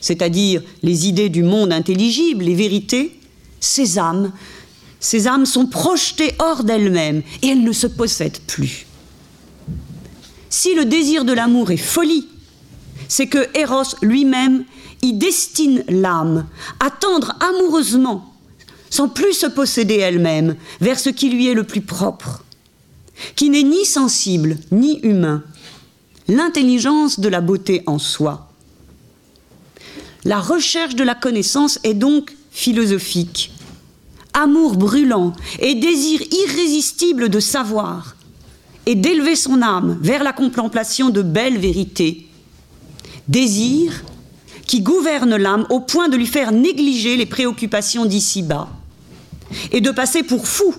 c'est-à-dire 0.00 0.62
les 0.82 1.06
idées 1.06 1.28
du 1.28 1.44
monde 1.44 1.72
intelligible, 1.72 2.44
les 2.44 2.54
vérités, 2.54 3.18
ces 3.60 3.98
âmes, 3.98 4.32
ces 4.98 5.28
âmes 5.28 5.46
sont 5.46 5.66
projetées 5.66 6.34
hors 6.38 6.64
d'elles-mêmes 6.64 7.22
et 7.42 7.48
elles 7.48 7.62
ne 7.62 7.72
se 7.72 7.86
possèdent 7.86 8.40
plus. 8.46 8.86
Si 10.50 10.74
le 10.74 10.84
désir 10.84 11.24
de 11.24 11.32
l'amour 11.32 11.70
est 11.70 11.76
folie, 11.76 12.28
c'est 13.08 13.26
que 13.26 13.46
Eros 13.56 13.96
lui-même 14.02 14.64
y 15.02 15.12
destine 15.12 15.84
l'âme 15.88 16.46
à 16.80 16.90
tendre 16.90 17.36
amoureusement, 17.40 18.32
sans 18.90 19.08
plus 19.08 19.32
se 19.32 19.46
posséder 19.46 19.96
elle-même, 19.96 20.56
vers 20.80 20.98
ce 20.98 21.10
qui 21.10 21.30
lui 21.30 21.48
est 21.48 21.54
le 21.54 21.64
plus 21.64 21.80
propre, 21.80 22.44
qui 23.36 23.50
n'est 23.50 23.62
ni 23.62 23.84
sensible 23.84 24.58
ni 24.70 25.00
humain, 25.00 25.42
l'intelligence 26.28 27.20
de 27.20 27.28
la 27.28 27.40
beauté 27.40 27.82
en 27.86 27.98
soi. 27.98 28.48
La 30.24 30.40
recherche 30.40 30.94
de 30.94 31.02
la 31.02 31.14
connaissance 31.14 31.80
est 31.82 31.94
donc 31.94 32.36
philosophique. 32.52 33.52
Amour 34.34 34.76
brûlant 34.76 35.32
et 35.58 35.74
désir 35.74 36.20
irrésistible 36.30 37.28
de 37.28 37.40
savoir 37.40 38.16
et 38.86 38.94
d'élever 38.94 39.36
son 39.36 39.62
âme 39.62 39.98
vers 40.00 40.22
la 40.22 40.32
contemplation 40.32 41.10
de 41.10 41.22
belles 41.22 41.58
vérités. 41.58 42.28
Désir 43.32 44.04
qui 44.66 44.82
gouverne 44.82 45.36
l'âme 45.36 45.66
au 45.70 45.80
point 45.80 46.10
de 46.10 46.18
lui 46.18 46.26
faire 46.26 46.52
négliger 46.52 47.16
les 47.16 47.24
préoccupations 47.24 48.04
d'ici-bas 48.04 48.68
et 49.70 49.80
de 49.80 49.90
passer 49.90 50.22
pour 50.22 50.46
fou 50.46 50.74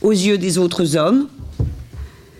aux 0.00 0.12
yeux 0.12 0.38
des 0.38 0.56
autres 0.56 0.96
hommes, 0.96 1.28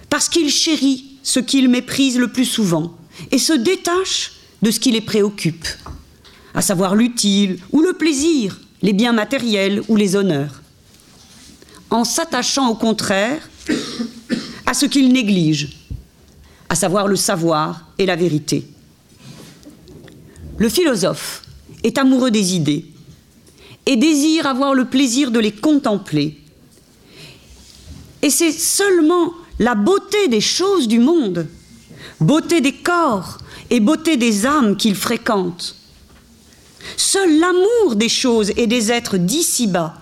parce 0.08 0.30
qu'il 0.30 0.48
chérit 0.48 1.18
ce 1.22 1.40
qu'il 1.40 1.68
méprise 1.68 2.18
le 2.18 2.28
plus 2.28 2.46
souvent 2.46 2.94
et 3.32 3.38
se 3.38 3.52
détache 3.52 4.32
de 4.62 4.70
ce 4.70 4.80
qui 4.80 4.92
les 4.92 5.02
préoccupe, 5.02 5.68
à 6.54 6.62
savoir 6.62 6.94
l'utile 6.94 7.58
ou 7.70 7.82
le 7.82 7.92
plaisir, 7.92 8.58
les 8.80 8.94
biens 8.94 9.12
matériels 9.12 9.82
ou 9.88 9.96
les 9.96 10.16
honneurs, 10.16 10.62
en 11.90 12.04
s'attachant 12.04 12.70
au 12.70 12.76
contraire 12.76 13.46
à 14.64 14.72
ce 14.72 14.86
qu'il 14.86 15.12
néglige, 15.12 15.80
à 16.70 16.74
savoir 16.74 17.08
le 17.08 17.16
savoir 17.16 17.88
et 17.98 18.06
la 18.06 18.16
vérité. 18.16 18.66
Le 20.56 20.68
philosophe 20.68 21.42
est 21.82 21.98
amoureux 21.98 22.30
des 22.30 22.54
idées 22.54 22.86
et 23.86 23.96
désire 23.96 24.46
avoir 24.46 24.74
le 24.74 24.86
plaisir 24.86 25.30
de 25.30 25.38
les 25.38 25.52
contempler. 25.52 26.38
Et 28.22 28.30
c'est 28.30 28.52
seulement 28.52 29.32
la 29.58 29.74
beauté 29.74 30.28
des 30.28 30.40
choses 30.40 30.88
du 30.88 30.98
monde, 30.98 31.46
beauté 32.20 32.60
des 32.60 32.72
corps 32.72 33.38
et 33.70 33.80
beauté 33.80 34.16
des 34.16 34.46
âmes 34.46 34.76
qu'il 34.76 34.94
fréquente. 34.94 35.76
Seul 36.96 37.38
l'amour 37.38 37.96
des 37.96 38.08
choses 38.08 38.52
et 38.56 38.66
des 38.66 38.90
êtres 38.92 39.16
d'ici-bas 39.16 39.94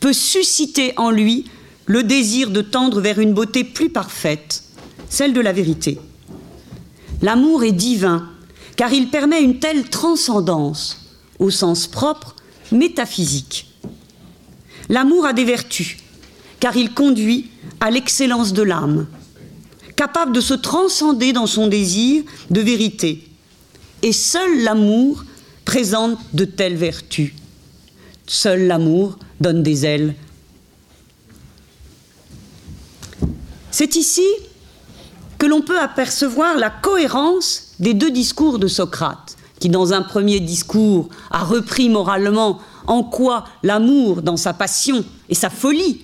peut 0.00 0.12
susciter 0.12 0.92
en 0.96 1.10
lui 1.10 1.46
le 1.86 2.02
désir 2.02 2.50
de 2.50 2.60
tendre 2.60 3.00
vers 3.00 3.18
une 3.18 3.34
beauté 3.34 3.64
plus 3.64 3.90
parfaite, 3.90 4.64
celle 5.08 5.32
de 5.32 5.40
la 5.40 5.52
vérité. 5.52 5.98
L'amour 7.20 7.64
est 7.64 7.72
divin, 7.72 8.31
car 8.76 8.92
il 8.92 9.08
permet 9.08 9.42
une 9.42 9.58
telle 9.58 9.88
transcendance, 9.88 10.98
au 11.38 11.50
sens 11.50 11.86
propre, 11.86 12.36
métaphysique. 12.70 13.68
L'amour 14.88 15.26
a 15.26 15.32
des 15.32 15.44
vertus, 15.44 15.98
car 16.60 16.76
il 16.76 16.92
conduit 16.92 17.50
à 17.80 17.90
l'excellence 17.90 18.52
de 18.52 18.62
l'âme, 18.62 19.06
capable 19.96 20.32
de 20.32 20.40
se 20.40 20.54
transcender 20.54 21.32
dans 21.32 21.46
son 21.46 21.66
désir 21.66 22.24
de 22.50 22.60
vérité. 22.60 23.28
Et 24.02 24.12
seul 24.12 24.62
l'amour 24.62 25.24
présente 25.64 26.18
de 26.32 26.44
telles 26.44 26.76
vertus. 26.76 27.32
Seul 28.26 28.66
l'amour 28.66 29.18
donne 29.40 29.62
des 29.62 29.84
ailes. 29.84 30.14
C'est 33.70 33.96
ici 33.96 34.26
que 35.42 35.48
l'on 35.48 35.60
peut 35.60 35.80
apercevoir 35.80 36.56
la 36.56 36.70
cohérence 36.70 37.72
des 37.80 37.94
deux 37.94 38.12
discours 38.12 38.60
de 38.60 38.68
Socrate, 38.68 39.36
qui 39.58 39.68
dans 39.68 39.92
un 39.92 40.02
premier 40.02 40.38
discours 40.38 41.08
a 41.32 41.42
repris 41.42 41.88
moralement 41.88 42.60
en 42.86 43.02
quoi 43.02 43.42
l'amour, 43.64 44.22
dans 44.22 44.36
sa 44.36 44.52
passion 44.52 45.04
et 45.28 45.34
sa 45.34 45.50
folie, 45.50 46.02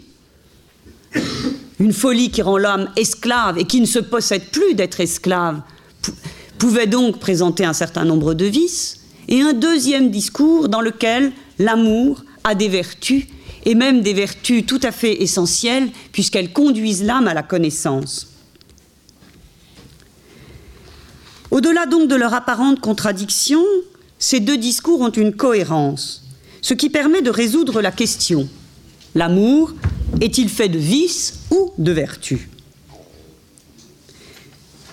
une 1.78 1.92
folie 1.92 2.32
qui 2.32 2.42
rend 2.42 2.56
l'âme 2.56 2.90
esclave 2.96 3.58
et 3.58 3.64
qui 3.64 3.80
ne 3.80 3.86
se 3.86 4.00
possède 4.00 4.50
plus 4.50 4.74
d'être 4.74 4.98
esclave, 4.98 5.60
pouvait 6.58 6.88
donc 6.88 7.20
présenter 7.20 7.64
un 7.64 7.74
certain 7.74 8.04
nombre 8.04 8.34
de 8.34 8.46
vices, 8.46 9.02
et 9.28 9.40
un 9.40 9.52
deuxième 9.52 10.10
discours 10.10 10.68
dans 10.68 10.80
lequel 10.80 11.30
l'amour 11.60 12.24
a 12.42 12.56
des 12.56 12.68
vertus, 12.68 13.28
et 13.64 13.76
même 13.76 14.00
des 14.00 14.14
vertus 14.14 14.66
tout 14.66 14.80
à 14.82 14.90
fait 14.90 15.22
essentielles, 15.22 15.90
puisqu'elles 16.10 16.52
conduisent 16.52 17.04
l'âme 17.04 17.28
à 17.28 17.34
la 17.34 17.44
connaissance. 17.44 18.26
Au-delà 21.50 21.86
donc 21.86 22.08
de 22.08 22.14
leur 22.14 22.34
apparente 22.34 22.80
contradiction, 22.80 23.64
ces 24.18 24.40
deux 24.40 24.58
discours 24.58 25.00
ont 25.00 25.10
une 25.10 25.34
cohérence, 25.34 26.24
ce 26.60 26.74
qui 26.74 26.90
permet 26.90 27.22
de 27.22 27.30
résoudre 27.30 27.80
la 27.80 27.92
question. 27.92 28.48
L'amour 29.14 29.72
est-il 30.20 30.48
fait 30.48 30.68
de 30.68 30.78
vice 30.78 31.40
ou 31.50 31.72
de 31.78 31.92
vertu 31.92 32.48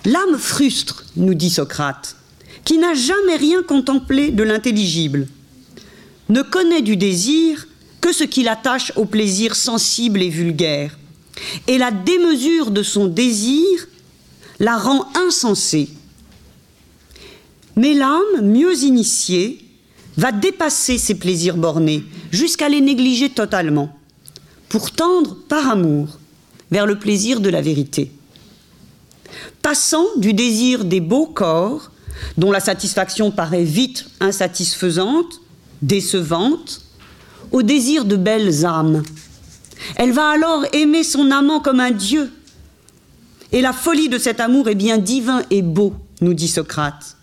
L'âme 0.05 0.37
frustre, 0.37 1.05
nous 1.15 1.33
dit 1.33 1.49
Socrate, 1.49 2.15
qui 2.63 2.77
n'a 2.77 2.93
jamais 2.93 3.35
rien 3.35 3.63
contemplé 3.63 4.31
de 4.31 4.43
l'intelligible, 4.43 5.27
ne 6.29 6.41
connaît 6.41 6.81
du 6.81 6.95
désir 6.95 7.67
que 8.01 8.13
ce 8.13 8.23
qui 8.23 8.43
l'attache 8.43 8.93
au 8.95 9.05
plaisir 9.05 9.55
sensible 9.55 10.21
et 10.21 10.29
vulgaire, 10.29 10.97
et 11.67 11.77
la 11.77 11.91
démesure 11.91 12.71
de 12.71 12.83
son 12.83 13.07
désir 13.07 13.87
la 14.59 14.77
rend 14.77 15.07
insensée. 15.15 15.89
Mais 17.75 17.93
l'âme, 17.93 18.41
mieux 18.41 18.83
initiée, 18.83 19.59
va 20.17 20.31
dépasser 20.31 20.97
ses 20.97 21.15
plaisirs 21.15 21.57
bornés 21.57 22.03
jusqu'à 22.31 22.69
les 22.69 22.81
négliger 22.81 23.29
totalement, 23.29 23.97
pour 24.69 24.91
tendre 24.91 25.35
par 25.47 25.69
amour 25.69 26.19
vers 26.71 26.85
le 26.85 26.97
plaisir 26.97 27.41
de 27.41 27.49
la 27.49 27.61
vérité. 27.61 28.11
Passant 29.61 30.05
du 30.17 30.33
désir 30.33 30.85
des 30.85 31.01
beaux 31.01 31.27
corps, 31.27 31.91
dont 32.37 32.51
la 32.51 32.59
satisfaction 32.59 33.31
paraît 33.31 33.63
vite 33.63 34.05
insatisfaisante, 34.19 35.41
décevante, 35.81 36.81
au 37.51 37.61
désir 37.61 38.05
de 38.05 38.15
belles 38.15 38.65
âmes. 38.65 39.03
Elle 39.97 40.11
va 40.11 40.29
alors 40.29 40.65
aimer 40.73 41.03
son 41.03 41.31
amant 41.31 41.59
comme 41.59 41.79
un 41.79 41.91
Dieu. 41.91 42.31
Et 43.51 43.61
la 43.61 43.73
folie 43.73 44.09
de 44.09 44.17
cet 44.17 44.39
amour 44.39 44.69
est 44.69 44.75
bien 44.75 44.97
divin 44.97 45.43
et 45.51 45.61
beau, 45.61 45.93
nous 46.21 46.33
dit 46.33 46.47
Socrate. 46.47 47.14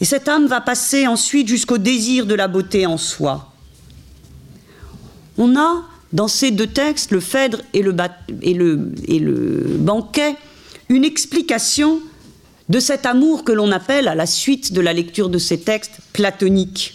Et 0.00 0.04
cette 0.04 0.28
âme 0.28 0.46
va 0.46 0.60
passer 0.60 1.06
ensuite 1.06 1.48
jusqu'au 1.48 1.78
désir 1.78 2.26
de 2.26 2.34
la 2.34 2.48
beauté 2.48 2.86
en 2.86 2.98
soi. 2.98 3.52
On 5.38 5.56
a 5.56 5.82
dans 6.12 6.28
ces 6.28 6.50
deux 6.50 6.66
textes, 6.66 7.10
le 7.10 7.20
Phèdre 7.20 7.60
et 7.72 7.82
le, 7.82 7.94
et 8.42 8.54
le, 8.54 8.92
et 9.08 9.18
le 9.18 9.76
banquet, 9.78 10.36
une 10.88 11.04
explication 11.04 12.00
de 12.68 12.80
cet 12.80 13.06
amour 13.06 13.44
que 13.44 13.52
l'on 13.52 13.70
appelle, 13.70 14.08
à 14.08 14.14
la 14.14 14.26
suite 14.26 14.72
de 14.72 14.80
la 14.80 14.92
lecture 14.92 15.28
de 15.28 15.38
ces 15.38 15.60
textes, 15.60 15.98
platonique. 16.12 16.94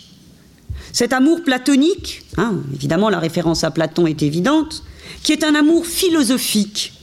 Cet 0.92 1.14
amour 1.14 1.44
platonique, 1.44 2.24
hein, 2.38 2.56
évidemment 2.74 3.10
la 3.10 3.20
référence 3.20 3.64
à 3.64 3.72
Platon 3.72 4.08
est 4.08 4.24
évidente, 4.24 4.84
qui 5.24 5.32
est 5.32 5.44
un 5.44 5.56
amour 5.56 5.86
philosophique 5.86 6.94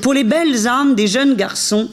pour 0.00 0.14
les 0.14 0.24
belles 0.24 0.66
âmes 0.66 0.94
des 0.94 1.06
jeunes 1.06 1.34
garçons 1.34 1.90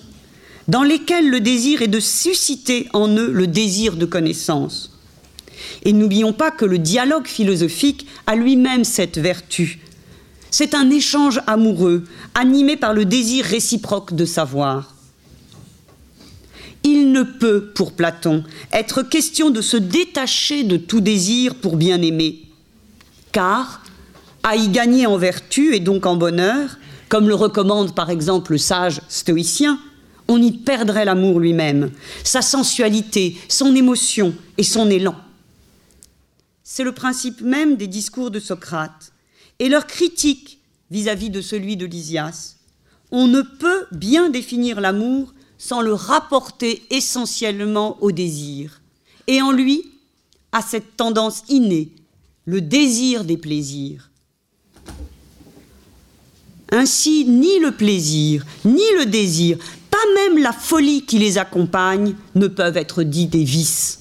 dans 0.71 0.83
lesquels 0.83 1.29
le 1.29 1.41
désir 1.41 1.81
est 1.81 1.89
de 1.89 1.99
susciter 1.99 2.87
en 2.93 3.09
eux 3.09 3.29
le 3.29 3.45
désir 3.45 3.97
de 3.97 4.05
connaissance. 4.05 4.97
Et 5.83 5.91
n'oublions 5.91 6.31
pas 6.31 6.49
que 6.49 6.63
le 6.63 6.79
dialogue 6.79 7.27
philosophique 7.27 8.07
a 8.25 8.37
lui-même 8.37 8.85
cette 8.85 9.17
vertu. 9.17 9.81
C'est 10.49 10.73
un 10.73 10.89
échange 10.89 11.41
amoureux, 11.45 12.05
animé 12.35 12.77
par 12.77 12.93
le 12.93 13.03
désir 13.03 13.43
réciproque 13.43 14.13
de 14.13 14.23
savoir. 14.23 14.95
Il 16.85 17.11
ne 17.11 17.23
peut, 17.23 17.73
pour 17.75 17.91
Platon, 17.91 18.45
être 18.71 19.03
question 19.03 19.49
de 19.49 19.59
se 19.59 19.75
détacher 19.75 20.63
de 20.63 20.77
tout 20.77 21.01
désir 21.01 21.55
pour 21.55 21.75
bien 21.75 22.01
aimer, 22.01 22.43
car, 23.33 23.83
à 24.41 24.55
y 24.55 24.69
gagner 24.69 25.05
en 25.05 25.17
vertu 25.17 25.75
et 25.75 25.81
donc 25.81 26.05
en 26.05 26.15
bonheur, 26.15 26.77
comme 27.09 27.27
le 27.27 27.35
recommande 27.35 27.93
par 27.93 28.09
exemple 28.09 28.53
le 28.53 28.57
sage 28.57 29.01
stoïcien, 29.09 29.77
on 30.31 30.41
y 30.41 30.51
perdrait 30.51 31.05
l'amour 31.05 31.39
lui-même, 31.39 31.91
sa 32.23 32.41
sensualité, 32.41 33.37
son 33.49 33.75
émotion 33.75 34.33
et 34.57 34.63
son 34.63 34.89
élan. 34.89 35.15
C'est 36.63 36.83
le 36.83 36.93
principe 36.93 37.41
même 37.41 37.75
des 37.75 37.87
discours 37.87 38.31
de 38.31 38.39
Socrate 38.39 39.11
et 39.59 39.67
leur 39.67 39.85
critique 39.85 40.59
vis-à-vis 40.89 41.29
de 41.29 41.41
celui 41.41 41.75
de 41.75 41.85
Lysias. 41.85 42.55
On 43.11 43.27
ne 43.27 43.41
peut 43.41 43.85
bien 43.91 44.29
définir 44.29 44.79
l'amour 44.79 45.33
sans 45.57 45.81
le 45.81 45.93
rapporter 45.93 46.81
essentiellement 46.89 48.01
au 48.01 48.11
désir, 48.11 48.81
et 49.27 49.41
en 49.41 49.51
lui 49.51 49.83
à 50.51 50.61
cette 50.61 50.97
tendance 50.97 51.43
innée, 51.49 51.91
le 52.45 52.61
désir 52.61 53.23
des 53.23 53.37
plaisirs. 53.37 54.09
Ainsi, 56.71 57.25
ni 57.25 57.59
le 57.59 57.71
plaisir, 57.71 58.45
ni 58.65 58.81
le 58.97 59.05
désir, 59.05 59.57
même 60.15 60.41
la 60.41 60.51
folie 60.51 61.05
qui 61.05 61.19
les 61.19 61.37
accompagne, 61.37 62.15
ne 62.35 62.47
peuvent 62.47 62.77
être 62.77 63.03
dits 63.03 63.27
des 63.27 63.43
vices. 63.43 63.99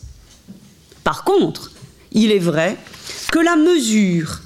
Par 1.04 1.24
contre, 1.24 1.70
il 2.12 2.32
est 2.32 2.38
vrai 2.38 2.76
que 3.32 3.38
la 3.38 3.56
mesure 3.56 4.40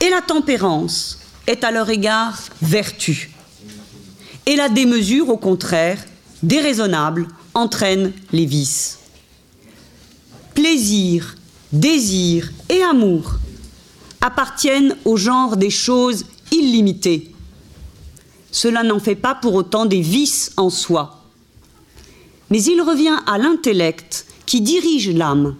et 0.00 0.10
la 0.10 0.20
tempérance 0.20 1.18
est 1.46 1.64
à 1.64 1.70
leur 1.70 1.88
égard 1.90 2.38
vertu. 2.62 3.30
Et 4.46 4.56
la 4.56 4.68
démesure, 4.68 5.30
au 5.30 5.38
contraire, 5.38 6.02
déraisonnable, 6.42 7.28
entraîne 7.54 8.12
les 8.32 8.46
vices. 8.46 8.98
Plaisir, 10.54 11.36
désir 11.72 12.52
et 12.68 12.82
amour 12.82 13.36
appartiennent 14.20 14.96
au 15.04 15.16
genre 15.16 15.56
des 15.56 15.70
choses 15.70 16.24
illimitées. 16.52 17.33
Cela 18.54 18.84
n'en 18.84 19.00
fait 19.00 19.16
pas 19.16 19.34
pour 19.34 19.54
autant 19.54 19.84
des 19.84 20.00
vices 20.00 20.52
en 20.56 20.70
soi. 20.70 21.24
Mais 22.50 22.62
il 22.62 22.80
revient 22.80 23.18
à 23.26 23.36
l'intellect 23.36 24.26
qui 24.46 24.60
dirige 24.60 25.10
l'âme 25.10 25.56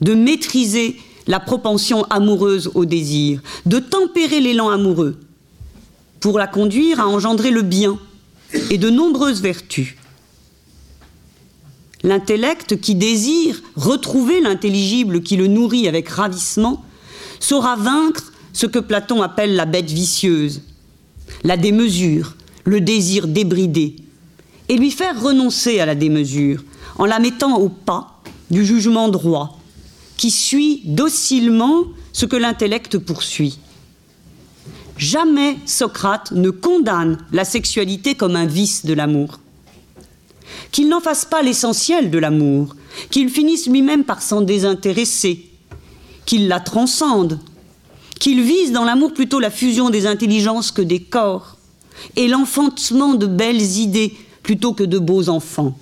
de 0.00 0.14
maîtriser 0.14 0.96
la 1.28 1.38
propension 1.38 2.02
amoureuse 2.10 2.72
au 2.74 2.84
désir, 2.84 3.40
de 3.64 3.78
tempérer 3.78 4.40
l'élan 4.40 4.70
amoureux 4.70 5.20
pour 6.18 6.36
la 6.36 6.48
conduire 6.48 6.98
à 6.98 7.06
engendrer 7.06 7.52
le 7.52 7.62
bien 7.62 7.96
et 8.70 8.78
de 8.78 8.90
nombreuses 8.90 9.40
vertus. 9.40 9.94
L'intellect 12.02 12.80
qui 12.80 12.96
désire 12.96 13.62
retrouver 13.76 14.40
l'intelligible 14.40 15.22
qui 15.22 15.36
le 15.36 15.46
nourrit 15.46 15.86
avec 15.86 16.08
ravissement 16.08 16.84
saura 17.38 17.76
vaincre 17.76 18.32
ce 18.52 18.66
que 18.66 18.80
Platon 18.80 19.22
appelle 19.22 19.54
la 19.54 19.64
bête 19.64 19.90
vicieuse, 19.92 20.62
la 21.44 21.56
démesure, 21.56 22.36
le 22.64 22.80
désir 22.80 23.26
débridé, 23.26 23.96
et 24.68 24.76
lui 24.76 24.90
faire 24.90 25.20
renoncer 25.20 25.80
à 25.80 25.86
la 25.86 25.94
démesure 25.94 26.62
en 26.98 27.06
la 27.06 27.18
mettant 27.18 27.58
au 27.58 27.68
pas 27.68 28.22
du 28.50 28.64
jugement 28.64 29.08
droit, 29.08 29.58
qui 30.16 30.30
suit 30.30 30.82
docilement 30.84 31.84
ce 32.12 32.26
que 32.26 32.36
l'intellect 32.36 32.98
poursuit. 32.98 33.58
Jamais 34.98 35.56
Socrate 35.64 36.32
ne 36.32 36.50
condamne 36.50 37.18
la 37.32 37.46
sexualité 37.46 38.14
comme 38.14 38.36
un 38.36 38.44
vice 38.44 38.84
de 38.84 38.92
l'amour. 38.92 39.40
Qu'il 40.72 40.88
n'en 40.88 41.00
fasse 41.00 41.24
pas 41.24 41.42
l'essentiel 41.42 42.10
de 42.10 42.18
l'amour, 42.18 42.76
qu'il 43.10 43.30
finisse 43.30 43.66
lui-même 43.66 44.04
par 44.04 44.20
s'en 44.20 44.42
désintéresser, 44.42 45.46
qu'il 46.26 46.48
la 46.48 46.60
transcende, 46.60 47.40
qu'il 48.20 48.42
vise 48.42 48.70
dans 48.70 48.84
l'amour 48.84 49.12
plutôt 49.12 49.40
la 49.40 49.50
fusion 49.50 49.90
des 49.90 50.06
intelligences 50.06 50.70
que 50.70 50.82
des 50.82 51.00
corps, 51.00 51.56
et 52.14 52.28
l'enfantement 52.28 53.14
de 53.14 53.26
belles 53.26 53.78
idées 53.78 54.14
plutôt 54.42 54.72
que 54.72 54.84
de 54.84 54.98
beaux 54.98 55.28
enfants, 55.28 55.76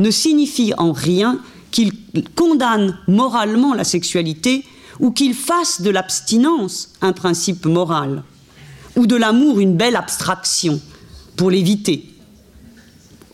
ne 0.00 0.10
signifie 0.10 0.72
en 0.76 0.92
rien 0.92 1.38
qu'il 1.70 1.92
condamne 2.34 2.98
moralement 3.06 3.74
la 3.74 3.84
sexualité 3.84 4.64
ou 5.00 5.10
qu'il 5.10 5.34
fasse 5.34 5.80
de 5.80 5.90
l'abstinence 5.90 6.92
un 7.00 7.12
principe 7.12 7.66
moral, 7.66 8.22
ou 8.96 9.06
de 9.06 9.16
l'amour 9.16 9.60
une 9.60 9.76
belle 9.76 9.96
abstraction 9.96 10.80
pour 11.36 11.50
l'éviter. 11.50 12.08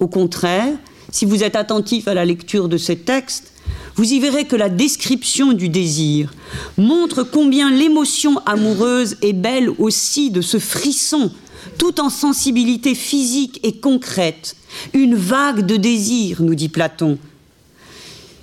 Au 0.01 0.09
contraire, 0.09 0.73
si 1.13 1.27
vous 1.27 1.45
êtes 1.45 1.57
attentif 1.57 2.09
à 2.09 2.15
la 2.15 2.25
lecture 2.25 2.69
de 2.69 2.79
ces 2.79 2.97
textes, 2.97 3.53
vous 3.97 4.13
y 4.13 4.21
verrez 4.21 4.47
que 4.47 4.57
la 4.57 4.69
description 4.69 5.53
du 5.53 5.69
désir 5.69 6.33
montre 6.79 7.23
combien 7.23 7.71
l'émotion 7.71 8.39
amoureuse 8.47 9.17
est 9.23 9.33
belle 9.33 9.71
aussi 9.79 10.31
de 10.31 10.41
ce 10.41 10.59
frisson 10.59 11.31
tout 11.79 12.01
en 12.01 12.11
sensibilité 12.11 12.95
physique 12.95 13.61
et 13.63 13.79
concrète, 13.79 14.57
une 14.93 15.15
vague 15.15 15.67
de 15.67 15.77
désir, 15.77 16.43
nous 16.43 16.55
dit 16.55 16.69
Platon, 16.69 17.19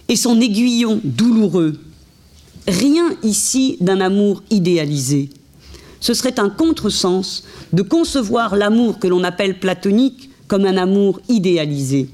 et 0.08 0.16
son 0.16 0.40
aiguillon 0.42 1.02
douloureux. 1.04 1.80
Rien 2.68 3.16
ici 3.24 3.78
d'un 3.80 4.02
amour 4.02 4.44
idéalisé. 4.50 5.30
Ce 6.00 6.14
serait 6.14 6.40
un 6.40 6.50
contresens 6.50 7.44
de 7.74 7.82
concevoir 7.82 8.56
l'amour 8.56 9.00
que 9.00 9.08
l'on 9.08 9.24
appelle 9.24 9.60
platonique 9.60 10.30
comme 10.48 10.66
un 10.66 10.78
amour 10.78 11.20
idéalisé. 11.30 12.10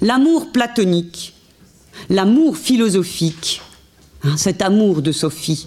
L'amour 0.00 0.52
platonique, 0.52 1.33
l'amour 2.08 2.56
philosophique, 2.56 3.62
hein, 4.22 4.36
cet 4.36 4.62
amour 4.62 5.02
de 5.02 5.12
Sophie, 5.12 5.66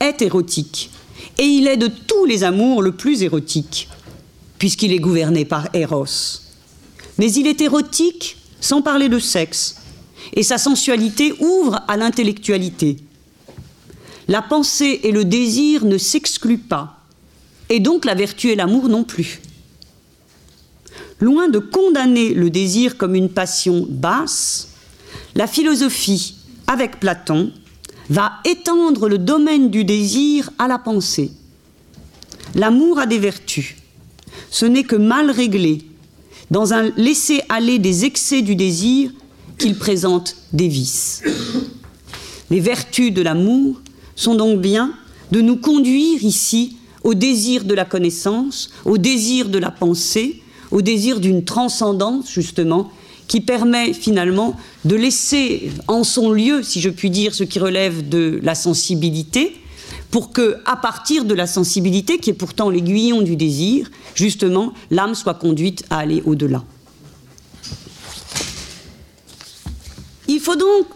est 0.00 0.22
érotique 0.22 0.90
et 1.38 1.44
il 1.44 1.68
est 1.68 1.76
de 1.76 1.88
tous 1.88 2.24
les 2.24 2.44
amours 2.44 2.82
le 2.82 2.92
plus 2.92 3.22
érotique, 3.22 3.88
puisqu'il 4.58 4.92
est 4.92 4.98
gouverné 4.98 5.44
par 5.44 5.68
Eros. 5.72 6.40
Mais 7.16 7.32
il 7.32 7.46
est 7.46 7.60
érotique 7.60 8.36
sans 8.60 8.82
parler 8.82 9.08
de 9.08 9.20
sexe, 9.20 9.76
et 10.34 10.42
sa 10.42 10.58
sensualité 10.58 11.32
ouvre 11.40 11.80
à 11.86 11.96
l'intellectualité. 11.96 12.96
La 14.26 14.42
pensée 14.42 15.00
et 15.04 15.12
le 15.12 15.24
désir 15.24 15.84
ne 15.84 15.96
s'excluent 15.96 16.58
pas, 16.58 17.00
et 17.68 17.80
donc 17.80 18.04
la 18.04 18.14
vertu 18.14 18.48
et 18.48 18.56
l'amour 18.56 18.88
non 18.88 19.04
plus. 19.04 19.40
Loin 21.20 21.48
de 21.48 21.58
condamner 21.58 22.34
le 22.34 22.50
désir 22.50 22.96
comme 22.96 23.14
une 23.14 23.30
passion 23.30 23.86
basse, 23.88 24.68
la 25.38 25.46
philosophie, 25.46 26.34
avec 26.66 26.98
Platon, 26.98 27.52
va 28.10 28.32
étendre 28.44 29.08
le 29.08 29.18
domaine 29.18 29.70
du 29.70 29.84
désir 29.84 30.50
à 30.58 30.66
la 30.66 30.78
pensée. 30.78 31.30
L'amour 32.56 32.98
a 32.98 33.06
des 33.06 33.20
vertus. 33.20 33.76
Ce 34.50 34.66
n'est 34.66 34.82
que 34.82 34.96
mal 34.96 35.30
réglé, 35.30 35.84
dans 36.50 36.74
un 36.74 36.90
laisser-aller 36.96 37.78
des 37.78 38.04
excès 38.04 38.42
du 38.42 38.56
désir, 38.56 39.12
qu'il 39.58 39.76
présente 39.76 40.34
des 40.52 40.66
vices. 40.66 41.22
Les 42.50 42.60
vertus 42.60 43.14
de 43.14 43.22
l'amour 43.22 43.80
sont 44.16 44.34
donc 44.34 44.60
bien 44.60 44.92
de 45.30 45.40
nous 45.40 45.56
conduire 45.56 46.24
ici 46.24 46.78
au 47.04 47.14
désir 47.14 47.62
de 47.62 47.74
la 47.74 47.84
connaissance, 47.84 48.70
au 48.84 48.98
désir 48.98 49.50
de 49.50 49.58
la 49.58 49.70
pensée, 49.70 50.42
au 50.72 50.82
désir 50.82 51.20
d'une 51.20 51.44
transcendance, 51.44 52.28
justement, 52.28 52.90
qui 53.28 53.42
permet 53.42 53.92
finalement 53.92 54.56
de 54.84 54.96
laisser 54.96 55.70
en 55.86 56.02
son 56.02 56.32
lieu, 56.32 56.62
si 56.62 56.80
je 56.80 56.88
puis 56.88 57.10
dire, 57.10 57.34
ce 57.34 57.44
qui 57.44 57.58
relève 57.58 58.08
de 58.08 58.40
la 58.42 58.54
sensibilité, 58.54 59.54
pour 60.10 60.32
que, 60.32 60.56
à 60.64 60.76
partir 60.76 61.24
de 61.24 61.34
la 61.34 61.46
sensibilité, 61.46 62.18
qui 62.18 62.30
est 62.30 62.34
pourtant 62.34 62.70
l'aiguillon 62.70 63.20
du 63.20 63.36
désir, 63.36 63.90
justement, 64.14 64.72
l'âme 64.90 65.14
soit 65.14 65.34
conduite 65.34 65.84
à 65.90 65.98
aller 65.98 66.22
au-delà. 66.24 66.64
Il 70.26 70.40
faut 70.40 70.56
donc 70.56 70.86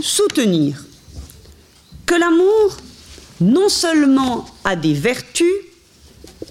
soutenir 0.00 0.84
que 2.06 2.14
l'amour 2.14 2.76
non 3.40 3.68
seulement 3.68 4.46
a 4.64 4.76
des 4.76 4.94
vertus, 4.94 5.52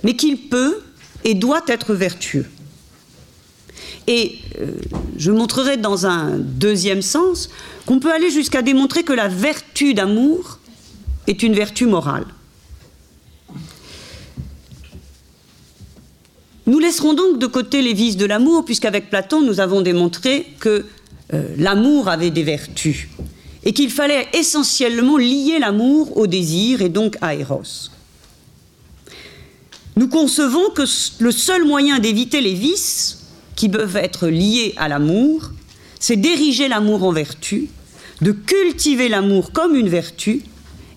mais 0.03 0.15
qu'il 0.15 0.49
peut 0.49 0.81
et 1.23 1.33
doit 1.33 1.63
être 1.67 1.93
vertueux. 1.93 2.45
Et 4.07 4.37
euh, 4.59 4.71
je 5.17 5.31
montrerai 5.31 5.77
dans 5.77 6.05
un 6.05 6.37
deuxième 6.37 7.01
sens 7.01 7.49
qu'on 7.85 7.99
peut 7.99 8.11
aller 8.11 8.29
jusqu'à 8.29 8.61
démontrer 8.61 9.03
que 9.03 9.13
la 9.13 9.27
vertu 9.27 9.93
d'amour 9.93 10.59
est 11.27 11.43
une 11.43 11.53
vertu 11.53 11.85
morale. 11.85 12.25
Nous 16.65 16.79
laisserons 16.79 17.13
donc 17.13 17.39
de 17.39 17.47
côté 17.47 17.81
les 17.81 17.93
vices 17.93 18.17
de 18.17 18.25
l'amour, 18.25 18.63
puisqu'avec 18.63 19.09
Platon, 19.09 19.41
nous 19.41 19.59
avons 19.59 19.81
démontré 19.81 20.47
que 20.59 20.85
euh, 21.33 21.43
l'amour 21.57 22.07
avait 22.07 22.31
des 22.31 22.43
vertus 22.43 23.07
et 23.65 23.73
qu'il 23.73 23.89
fallait 23.89 24.27
essentiellement 24.33 25.17
lier 25.17 25.59
l'amour 25.59 26.17
au 26.17 26.27
désir 26.27 26.81
et 26.81 26.89
donc 26.89 27.17
à 27.21 27.35
Eros. 27.35 27.89
Nous 29.95 30.07
concevons 30.07 30.69
que 30.71 30.83
le 31.19 31.31
seul 31.31 31.65
moyen 31.65 31.99
d'éviter 31.99 32.41
les 32.41 32.53
vices 32.53 33.22
qui 33.55 33.69
peuvent 33.69 33.97
être 33.97 34.27
liés 34.27 34.73
à 34.77 34.87
l'amour, 34.87 35.51
c'est 35.99 36.15
d'ériger 36.15 36.67
l'amour 36.67 37.03
en 37.03 37.11
vertu, 37.11 37.69
de 38.21 38.31
cultiver 38.31 39.09
l'amour 39.09 39.51
comme 39.51 39.75
une 39.75 39.89
vertu 39.89 40.41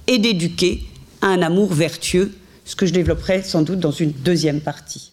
et 0.07 0.19
d'éduquer 0.19 0.85
à 1.23 1.29
un 1.29 1.43
amour 1.43 1.73
vertueux, 1.73 2.33
ce 2.65 2.77
que 2.77 2.87
je 2.87 2.93
développerai 2.93 3.43
sans 3.43 3.63
doute 3.63 3.81
dans 3.81 3.91
une 3.91 4.13
deuxième 4.13 4.61
partie. 4.61 5.13